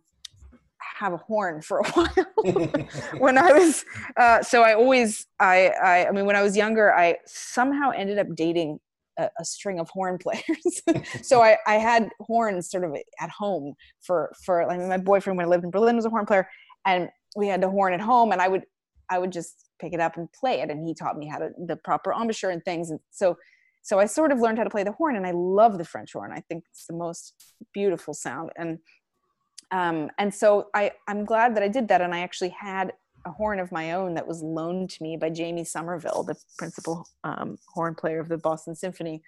[0.98, 2.88] have a horn for a while
[3.18, 3.84] when I was
[4.16, 8.18] uh, so I always I, I I mean when I was younger I somehow ended
[8.18, 8.80] up dating
[9.18, 10.82] a, a string of horn players.
[11.22, 15.46] so I, I had horns sort of at home for for like my boyfriend when
[15.46, 16.48] I lived in Berlin was a horn player,
[16.86, 18.64] and we had the horn at home, and I would
[19.10, 21.50] I would just pick it up and play it, and he taught me how to
[21.66, 23.36] the proper embouchure and things, and so
[23.82, 26.12] so I sort of learned how to play the horn, and I love the French
[26.12, 26.32] horn.
[26.32, 27.34] I think it's the most
[27.72, 28.78] beautiful sound, and
[29.70, 32.92] um, and so I I'm glad that I did that, and I actually had
[33.26, 37.06] a horn of my own that was loaned to me by Jamie Sommerville, the principal
[37.24, 39.22] um, horn player of the Boston Symphony.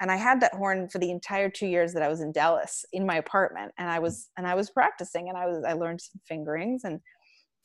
[0.00, 2.86] And I had that horn for the entire two years that I was in Dallas
[2.92, 6.00] in my apartment, and I was and I was practicing, and I was I learned
[6.00, 7.00] some fingerings, and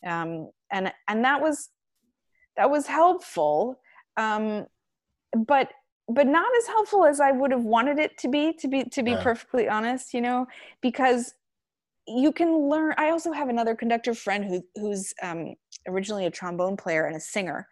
[0.06, 1.70] um, and and that was
[2.58, 3.80] that was helpful,
[4.18, 4.66] um,
[5.36, 5.70] but
[6.08, 8.54] but not as helpful as I would have wanted it to be.
[8.60, 9.24] To be to be yeah.
[9.24, 10.48] perfectly honest, you know,
[10.82, 11.34] because
[12.08, 15.56] you can learn i also have another conductor friend who, who's um,
[15.88, 17.68] originally a trombone player and a singer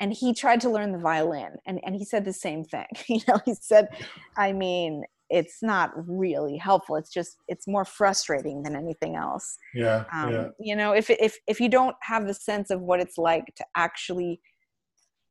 [0.00, 3.20] and he tried to learn the violin and, and he said the same thing you
[3.28, 3.88] know he said
[4.36, 10.04] i mean it's not really helpful it's just it's more frustrating than anything else yeah,
[10.12, 10.48] um, yeah.
[10.60, 13.64] you know if, if if you don't have the sense of what it's like to
[13.76, 14.40] actually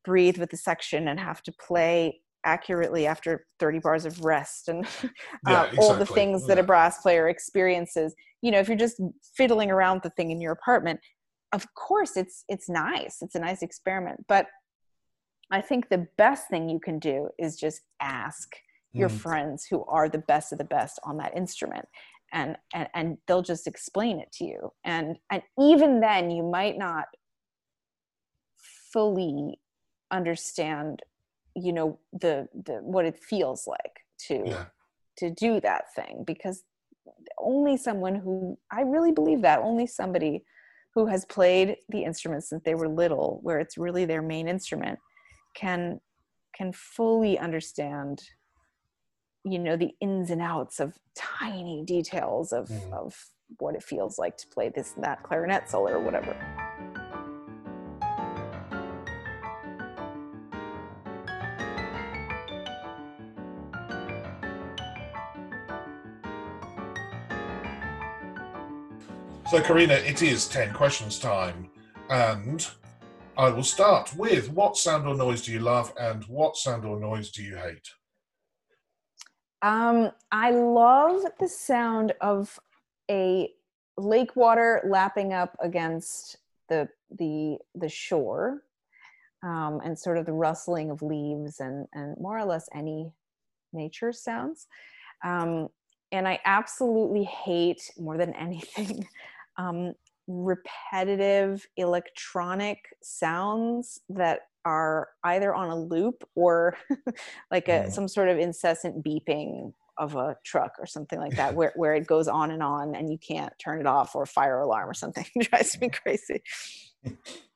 [0.03, 4.85] breathe with the section and have to play accurately after 30 bars of rest and
[5.03, 5.07] uh,
[5.47, 5.79] yeah, exactly.
[5.79, 6.47] all the things yeah.
[6.55, 9.01] that a brass player experiences you know if you're just
[9.35, 10.99] fiddling around the thing in your apartment
[11.53, 14.47] of course it's it's nice it's a nice experiment but
[15.51, 18.55] i think the best thing you can do is just ask
[18.95, 19.17] your mm.
[19.19, 21.85] friends who are the best of the best on that instrument
[22.33, 26.77] and, and and they'll just explain it to you and and even then you might
[26.77, 27.05] not
[28.91, 29.59] fully
[30.11, 31.01] understand
[31.55, 34.65] you know the the what it feels like to yeah.
[35.17, 36.63] to do that thing because
[37.37, 40.43] only someone who I really believe that only somebody
[40.93, 44.99] who has played the instrument since they were little where it's really their main instrument
[45.55, 45.99] can
[46.55, 48.21] can fully understand
[49.45, 52.91] you know the ins and outs of tiny details of mm.
[52.91, 53.15] of
[53.59, 56.35] what it feels like to play this and that clarinet solo or whatever
[69.47, 71.69] So, Karina, it is 10 questions time.
[72.09, 72.67] And
[73.37, 76.99] I will start with what sound or noise do you love and what sound or
[76.99, 77.87] noise do you hate?
[79.61, 82.59] Um, I love the sound of
[83.09, 83.51] a
[83.97, 86.37] lake water lapping up against
[86.69, 88.63] the the the shore
[89.43, 93.11] um, and sort of the rustling of leaves and and more or less any
[93.73, 94.67] nature sounds.
[95.23, 95.69] Um,
[96.11, 99.07] and i absolutely hate more than anything
[99.57, 99.93] um,
[100.27, 106.75] repetitive electronic sounds that are either on a loop or
[107.51, 107.91] like a, mm.
[107.91, 112.07] some sort of incessant beeping of a truck or something like that where, where it
[112.07, 115.25] goes on and on and you can't turn it off or fire alarm or something
[115.35, 116.41] it drives me crazy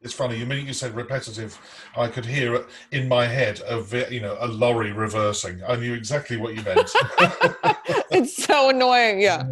[0.02, 0.38] it's funny.
[0.38, 1.60] You mean you said repetitive?
[1.98, 5.62] I could hear it in my head a you know a lorry reversing.
[5.68, 6.90] I knew exactly what you meant.
[8.12, 9.20] it's so annoying.
[9.20, 9.44] Yeah.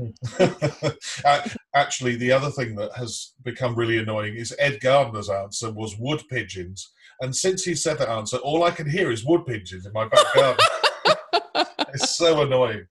[1.76, 6.22] Actually, the other thing that has become really annoying is Ed Gardner's answer was wood
[6.30, 6.91] pigeons,
[7.22, 10.07] and since he said that answer, all I can hear is wood pigeons in my
[10.07, 10.65] back garden.
[11.93, 12.86] it's so annoying.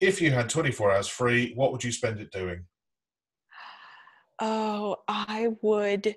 [0.00, 2.64] If you had 24 hours free, what would you spend it doing?
[4.40, 6.14] oh i would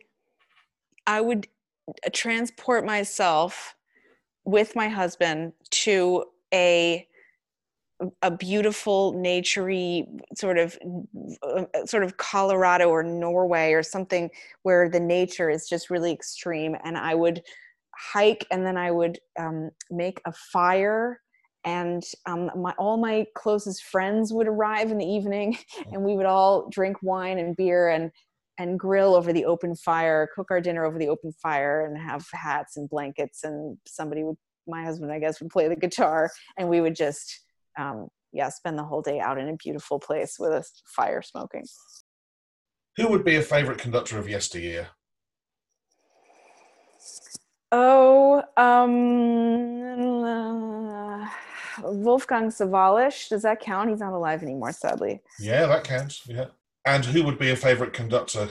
[1.06, 1.48] i would
[1.88, 3.76] uh, transport myself
[4.46, 6.24] with my husband to
[6.54, 7.07] a
[8.22, 10.78] a beautiful naturey sort of
[11.42, 14.30] uh, sort of Colorado or Norway or something
[14.64, 17.42] where the nature is just really extreme and I would
[17.96, 21.22] hike and then I would um, make a fire
[21.66, 25.58] and um, my all my closest friends would arrive in the evening
[25.92, 28.12] and we would all drink wine and beer and
[28.60, 32.26] and grill over the open fire cook our dinner over the open fire and have
[32.32, 34.38] hats and blankets and somebody would
[34.68, 37.42] my husband i guess would play the guitar and we would just
[37.78, 41.66] um, yeah spend the whole day out in a beautiful place with a fire smoking.
[42.98, 44.90] Who would be a favorite conductor of yesteryear?
[47.72, 51.30] Oh um uh,
[51.84, 53.90] wolfgang sawallisch does that count?
[53.90, 55.22] He's not alive anymore sadly.
[55.40, 56.46] Yeah that counts yeah.
[56.86, 58.50] And who would be a favorite conductor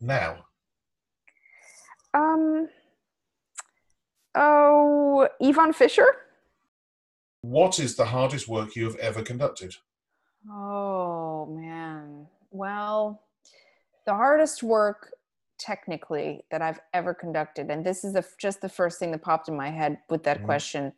[0.00, 0.46] now?
[2.14, 2.68] Um
[4.34, 6.23] oh Iván Fischer
[7.50, 9.74] what is the hardest work you have ever conducted?
[10.50, 12.26] Oh, man.
[12.50, 13.22] Well,
[14.06, 15.12] the hardest work
[15.58, 19.48] technically that I've ever conducted, and this is the, just the first thing that popped
[19.48, 20.92] in my head with that mm question,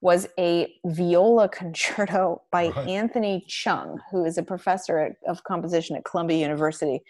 [0.00, 2.88] was a viola concerto by right.
[2.88, 7.00] Anthony Cheung, who is a professor at, of composition at Columbia University.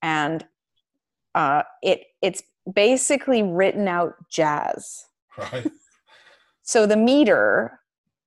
[0.00, 0.46] And
[1.34, 2.42] uh, it it's
[2.72, 5.04] basically written out jazz.
[5.36, 5.70] Right.
[6.62, 7.77] So the meter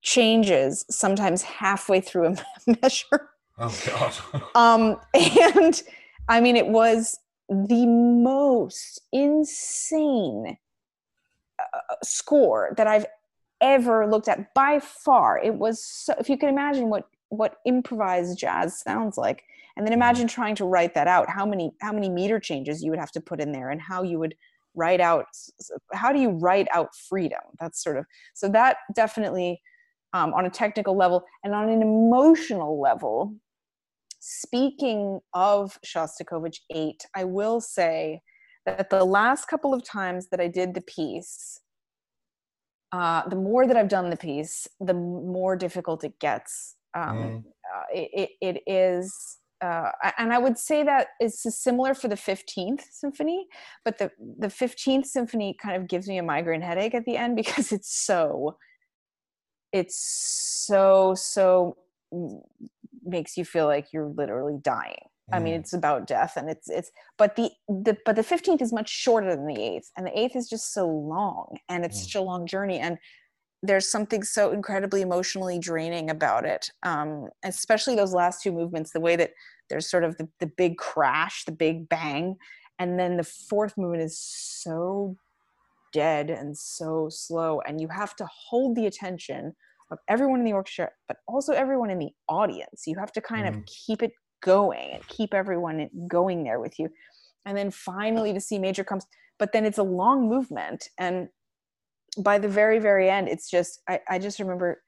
[0.01, 2.35] changes sometimes halfway through a
[2.81, 3.29] measure.
[3.57, 4.43] Oh God.
[4.55, 5.81] um, and
[6.27, 10.57] I mean, it was the most insane
[11.59, 13.05] uh, score that I've
[13.59, 15.39] ever looked at by far.
[15.39, 19.43] It was so, if you can imagine what what improvised jazz sounds like,
[19.75, 20.01] and then mm-hmm.
[20.01, 21.29] imagine trying to write that out.
[21.29, 24.03] How many how many meter changes you would have to put in there, and how
[24.03, 24.35] you would
[24.73, 25.25] write out
[25.93, 29.61] how do you write out freedom that's sort of so that definitely
[30.13, 33.35] um, on a technical level and on an emotional level
[34.19, 38.21] speaking of shostakovich 8 i will say
[38.65, 41.59] that the last couple of times that i did the piece
[42.91, 47.43] uh, the more that i've done the piece the more difficult it gets um, mm.
[47.73, 52.81] uh, it, it is uh, and I would say that it's similar for the 15th
[52.91, 53.45] symphony,
[53.85, 57.35] but the, the 15th symphony kind of gives me a migraine headache at the end
[57.35, 58.57] because it's so
[59.73, 59.95] it's
[60.67, 61.77] so so
[63.03, 65.35] makes you feel like you're literally dying mm.
[65.35, 65.59] i mean mm.
[65.59, 69.35] it's about death and it's it's but the, the but the 15th is much shorter
[69.35, 72.03] than the 8th and the 8th is just so long and it's mm.
[72.03, 72.97] such a long journey and
[73.63, 78.99] there's something so incredibly emotionally draining about it um, especially those last two movements the
[78.99, 79.31] way that
[79.69, 82.35] there's sort of the, the big crash the big bang
[82.79, 85.15] and then the fourth movement is so
[85.91, 89.53] dead and so slow and you have to hold the attention
[89.91, 93.45] of everyone in the orchestra but also everyone in the audience you have to kind
[93.45, 93.57] mm.
[93.57, 94.11] of keep it
[94.41, 96.89] going and keep everyone going there with you
[97.45, 99.05] and then finally the c major comes
[99.37, 101.27] but then it's a long movement and
[102.17, 104.81] by the very very end it's just i, I just remember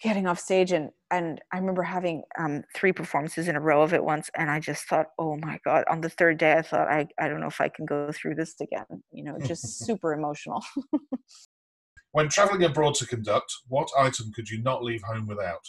[0.00, 3.94] getting off stage and and I remember having um, three performances in a row of
[3.94, 5.84] it once, and I just thought, oh my god!
[5.90, 8.34] On the third day, I thought, I I don't know if I can go through
[8.34, 9.02] this again.
[9.10, 10.62] You know, just super emotional.
[12.12, 15.66] when traveling abroad to conduct, what item could you not leave home without?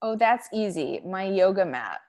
[0.00, 1.00] Oh, that's easy.
[1.04, 2.00] My yoga mat.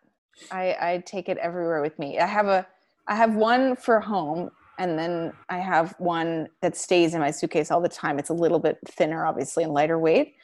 [0.52, 2.20] I I take it everywhere with me.
[2.20, 2.68] I have a
[3.08, 7.70] I have one for home and then I have one that stays in my suitcase
[7.70, 8.18] all the time.
[8.18, 10.36] It's a little bit thinner, obviously, and lighter weight.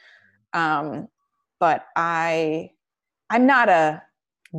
[0.52, 1.08] Um,
[1.60, 2.70] but I,
[3.30, 4.02] I'm not a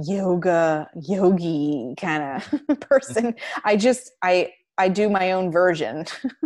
[0.04, 3.36] yoga yogi kind of person.
[3.64, 6.06] I just I I do my own version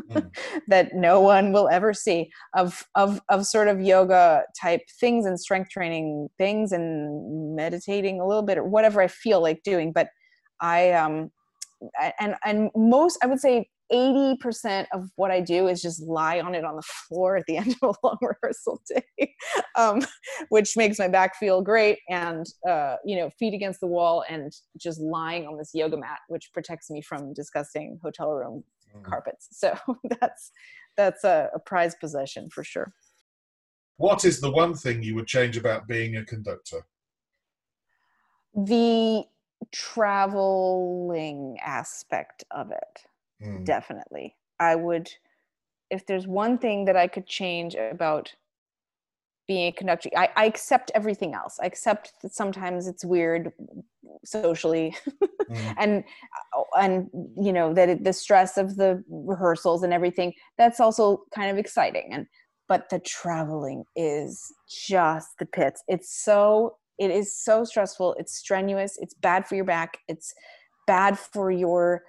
[0.10, 0.32] mm.
[0.68, 5.40] that no one will ever see of of of sort of yoga type things and
[5.40, 9.92] strength training things and meditating a little bit or whatever I feel like doing.
[9.92, 10.10] But
[10.62, 11.32] I um
[12.20, 16.56] and and most I would say 80% of what I do is just lie on
[16.56, 19.36] it on the floor at the end of a long rehearsal day,
[19.78, 20.02] um,
[20.50, 22.00] which makes my back feel great.
[22.10, 26.20] And, uh, you know, feet against the wall and just lying on this yoga mat,
[26.28, 28.64] which protects me from disgusting hotel room
[28.96, 29.04] mm.
[29.04, 29.48] carpets.
[29.62, 29.78] So
[30.20, 30.52] that's,
[30.98, 32.94] that's a, a prized possession for sure.
[33.98, 36.86] What is the one thing you would change about being a conductor?
[38.56, 39.24] The
[39.72, 43.06] traveling aspect of it
[43.42, 43.64] mm.
[43.66, 45.10] definitely i would
[45.90, 48.34] if there's one thing that i could change about
[49.48, 53.52] being a conductor I, I accept everything else i accept that sometimes it's weird
[54.24, 54.96] socially
[55.50, 55.76] mm.
[55.78, 56.04] and
[56.58, 61.24] uh, and you know that it, the stress of the rehearsals and everything that's also
[61.34, 62.28] kind of exciting and
[62.72, 64.50] but the traveling is
[64.88, 65.84] just the pits.
[65.90, 68.16] It's so it is so stressful.
[68.18, 68.98] It's strenuous.
[69.02, 69.98] It's bad for your back.
[70.08, 70.34] It's
[70.88, 72.04] bad for your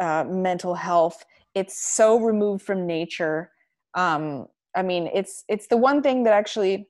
[0.00, 1.24] uh, mental health.
[1.54, 3.50] It's so removed from nature.
[3.94, 4.46] Um,
[4.76, 6.88] I mean, it's it's the one thing that actually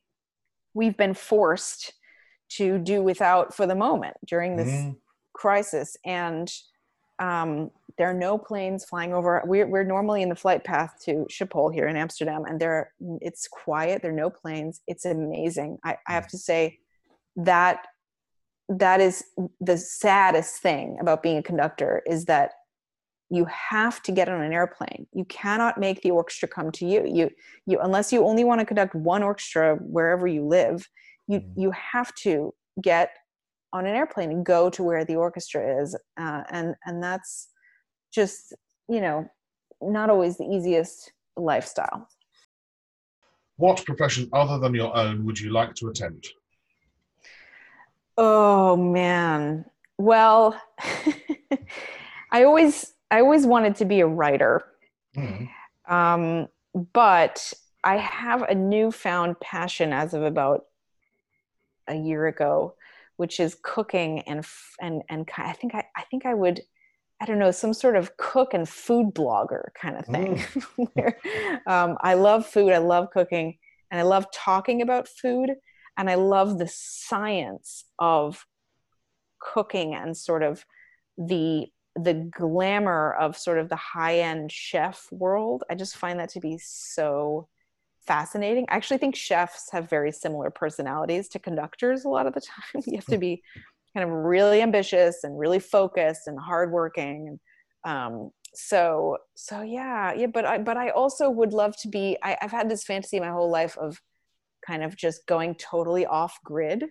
[0.75, 1.93] we've been forced
[2.51, 4.97] to do without for the moment during this mm.
[5.35, 5.97] crisis.
[6.05, 6.51] And
[7.19, 9.43] um, there are no planes flying over.
[9.45, 13.49] We're, we're normally in the flight path to Schiphol here in Amsterdam, and there it's
[13.49, 14.03] quiet.
[14.03, 14.81] There are no planes.
[14.87, 15.79] It's amazing.
[15.85, 16.79] I, I have to say
[17.37, 17.87] that
[18.69, 19.25] that is
[19.61, 22.53] the saddest thing about being a conductor is that
[23.31, 25.07] you have to get on an airplane.
[25.13, 27.05] You cannot make the orchestra come to you.
[27.07, 27.31] You
[27.67, 30.89] you unless you only want to conduct one orchestra wherever you live
[31.29, 31.61] you mm-hmm.
[31.61, 32.53] you have to
[32.83, 33.11] get
[33.73, 37.49] on an airplane and go to where the orchestra is uh, and and that's
[38.13, 38.55] just
[38.89, 39.29] you know
[39.81, 42.09] not always the easiest lifestyle.
[43.57, 46.33] What profession other than your own would you like to attempt
[48.17, 49.65] oh man.
[49.99, 50.61] Well
[52.31, 54.65] i always I always wanted to be a writer.
[55.17, 55.49] Mm.
[55.89, 56.49] Um,
[56.93, 57.53] but
[57.83, 60.65] I have a newfound passion as of about
[61.87, 62.75] a year ago,
[63.17, 64.45] which is cooking and
[64.81, 66.61] and and I think I, I think I would
[67.21, 70.37] I don't know some sort of cook and food blogger kind of thing.
[70.37, 70.89] Mm.
[70.95, 71.19] where,
[71.67, 73.59] um, I love food, I love cooking,
[73.91, 75.51] and I love talking about food,
[75.97, 78.47] and I love the science of
[79.41, 80.65] cooking and sort of
[81.17, 85.65] the the glamour of sort of the high end chef world.
[85.71, 87.49] I just find that to be so
[88.07, 88.67] fascinating.
[88.69, 92.41] I actually think chefs have very similar personalities to conductors a lot of the
[92.75, 92.83] time.
[92.87, 93.43] you have to be
[93.95, 97.41] kind of really ambitious and really focused and hardworking.
[97.85, 102.37] Um, so so yeah yeah but i but i also would love to be I,
[102.41, 104.01] i've had this fantasy my whole life of
[104.67, 106.85] kind of just going totally off grid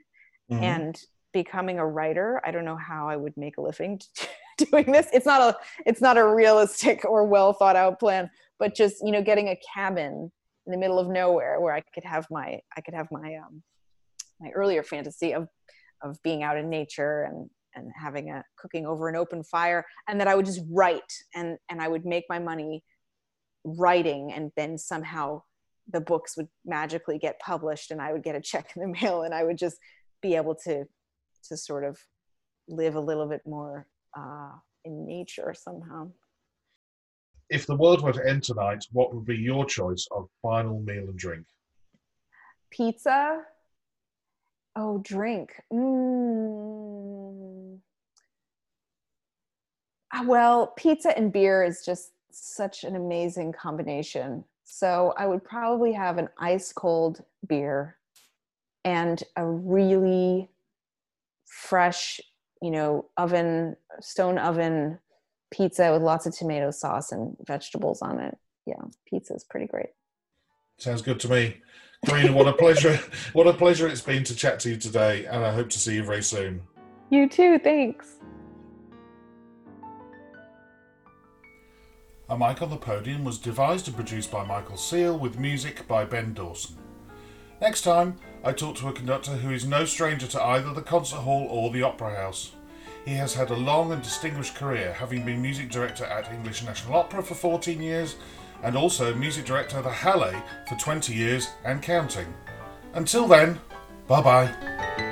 [0.52, 0.64] mm-hmm.
[0.64, 1.02] and
[1.34, 4.00] becoming a writer i don't know how i would make a living
[4.72, 5.08] doing this.
[5.14, 8.30] It's not a it's not a realistic or well thought out plan
[8.60, 10.32] but just you know getting a cabin
[10.66, 13.62] in the middle of nowhere where i could have my i could have my um
[14.40, 15.48] my earlier fantasy of
[16.04, 20.20] of being out in nature and and having a cooking over an open fire and
[20.20, 22.84] that i would just write and and i would make my money
[23.64, 25.42] writing and then somehow
[25.92, 29.24] the books would magically get published and i would get a check in the mail
[29.24, 29.78] and i would just
[30.22, 30.86] be able to
[31.44, 31.98] to sort of
[32.68, 34.52] live a little bit more uh,
[34.86, 36.10] in nature somehow.
[37.50, 41.08] If the world were to end tonight, what would be your choice of final meal
[41.08, 41.46] and drink?
[42.70, 43.44] Pizza.
[44.76, 45.54] Oh, drink.
[45.74, 47.80] Mm.
[50.26, 54.44] Well, pizza and beer is just such an amazing combination.
[54.64, 57.98] So I would probably have an ice cold beer
[58.84, 60.50] and a really
[61.46, 62.20] fresh
[62.62, 65.00] you know, oven, stone oven
[65.52, 68.38] pizza with lots of tomato sauce and vegetables on it.
[68.66, 69.90] Yeah, pizza is pretty great.
[70.78, 71.58] Sounds good to me.
[72.06, 73.00] Karina, what a pleasure.
[73.34, 75.96] What a pleasure it's been to chat to you today, and I hope to see
[75.96, 76.62] you very soon.
[77.10, 78.18] You too, thanks.
[82.30, 86.04] A Mic on the Podium was devised and produced by Michael Seal with music by
[86.04, 86.78] Ben Dawson.
[87.60, 91.18] Next time, I talk to a conductor who is no stranger to either the concert
[91.18, 92.52] hall or the opera house.
[93.04, 96.96] He has had a long and distinguished career, having been music director at English National
[96.96, 98.16] Opera for 14 years
[98.64, 102.32] and also music director of the Halle for 20 years and counting.
[102.94, 103.60] Until then,
[104.08, 105.07] bye bye.